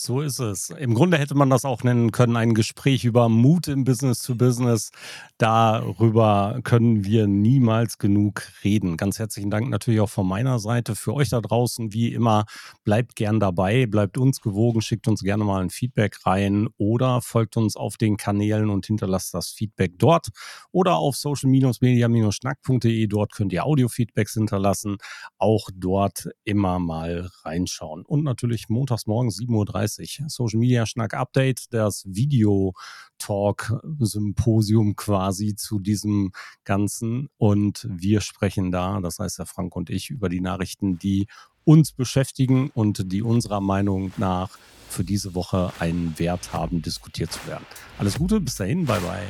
So 0.00 0.20
ist 0.20 0.38
es. 0.38 0.70
Im 0.70 0.94
Grunde 0.94 1.18
hätte 1.18 1.34
man 1.34 1.50
das 1.50 1.64
auch 1.64 1.82
nennen 1.82 2.12
können, 2.12 2.36
ein 2.36 2.54
Gespräch 2.54 3.04
über 3.04 3.28
Mut 3.28 3.66
im 3.66 3.82
Business 3.82 4.22
to 4.22 4.36
Business. 4.36 4.92
Darüber 5.38 6.60
können 6.62 7.04
wir 7.04 7.26
niemals 7.26 7.98
genug 7.98 8.42
reden. 8.62 8.96
Ganz 8.96 9.18
herzlichen 9.18 9.50
Dank 9.50 9.68
natürlich 9.68 9.98
auch 9.98 10.08
von 10.08 10.28
meiner 10.28 10.60
Seite 10.60 10.94
für 10.94 11.14
euch 11.14 11.30
da 11.30 11.40
draußen. 11.40 11.92
Wie 11.92 12.12
immer, 12.12 12.44
bleibt 12.84 13.16
gern 13.16 13.40
dabei, 13.40 13.86
bleibt 13.86 14.18
uns 14.18 14.40
gewogen, 14.40 14.82
schickt 14.82 15.08
uns 15.08 15.20
gerne 15.20 15.42
mal 15.42 15.62
ein 15.62 15.70
Feedback 15.70 16.24
rein 16.24 16.68
oder 16.76 17.20
folgt 17.20 17.56
uns 17.56 17.74
auf 17.74 17.96
den 17.96 18.16
Kanälen 18.16 18.70
und 18.70 18.86
hinterlasst 18.86 19.34
das 19.34 19.48
Feedback 19.48 19.98
dort 19.98 20.28
oder 20.70 20.94
auf 20.94 21.16
social-media-schnack.de. 21.16 23.06
Dort 23.08 23.32
könnt 23.32 23.52
ihr 23.52 23.66
Audio-Feedbacks 23.66 24.34
hinterlassen. 24.34 24.98
Auch 25.38 25.70
dort 25.74 26.28
immer 26.44 26.78
mal 26.78 27.28
reinschauen. 27.42 28.04
Und 28.04 28.22
natürlich 28.22 28.68
montags 28.68 29.08
morgen 29.08 29.30
7.30 29.30 29.50
Uhr 29.54 29.87
Social 29.88 30.58
Media 30.58 30.86
Schnack 30.86 31.14
Update, 31.14 31.72
das 31.72 32.04
Video 32.06 32.74
Talk 33.18 33.80
Symposium 33.98 34.96
quasi 34.96 35.54
zu 35.54 35.78
diesem 35.78 36.32
Ganzen. 36.64 37.28
Und 37.36 37.86
wir 37.90 38.20
sprechen 38.20 38.70
da, 38.70 39.00
das 39.00 39.18
heißt 39.18 39.38
der 39.38 39.46
Frank 39.46 39.74
und 39.76 39.90
ich, 39.90 40.10
über 40.10 40.28
die 40.28 40.40
Nachrichten, 40.40 40.98
die 40.98 41.26
uns 41.64 41.92
beschäftigen 41.92 42.70
und 42.72 43.12
die 43.12 43.22
unserer 43.22 43.60
Meinung 43.60 44.12
nach 44.16 44.58
für 44.88 45.04
diese 45.04 45.34
Woche 45.34 45.72
einen 45.78 46.18
Wert 46.18 46.52
haben, 46.52 46.80
diskutiert 46.80 47.32
zu 47.32 47.46
werden. 47.46 47.66
Alles 47.98 48.16
Gute, 48.18 48.40
bis 48.40 48.56
dahin, 48.56 48.86
bye 48.86 49.00
bye. 49.00 49.26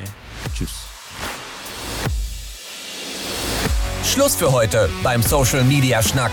Tschüss. 0.54 0.70
Schluss 4.04 4.36
für 4.36 4.52
heute 4.52 4.88
beim 5.02 5.22
Social 5.22 5.64
Media 5.64 6.02
Schnack. 6.02 6.32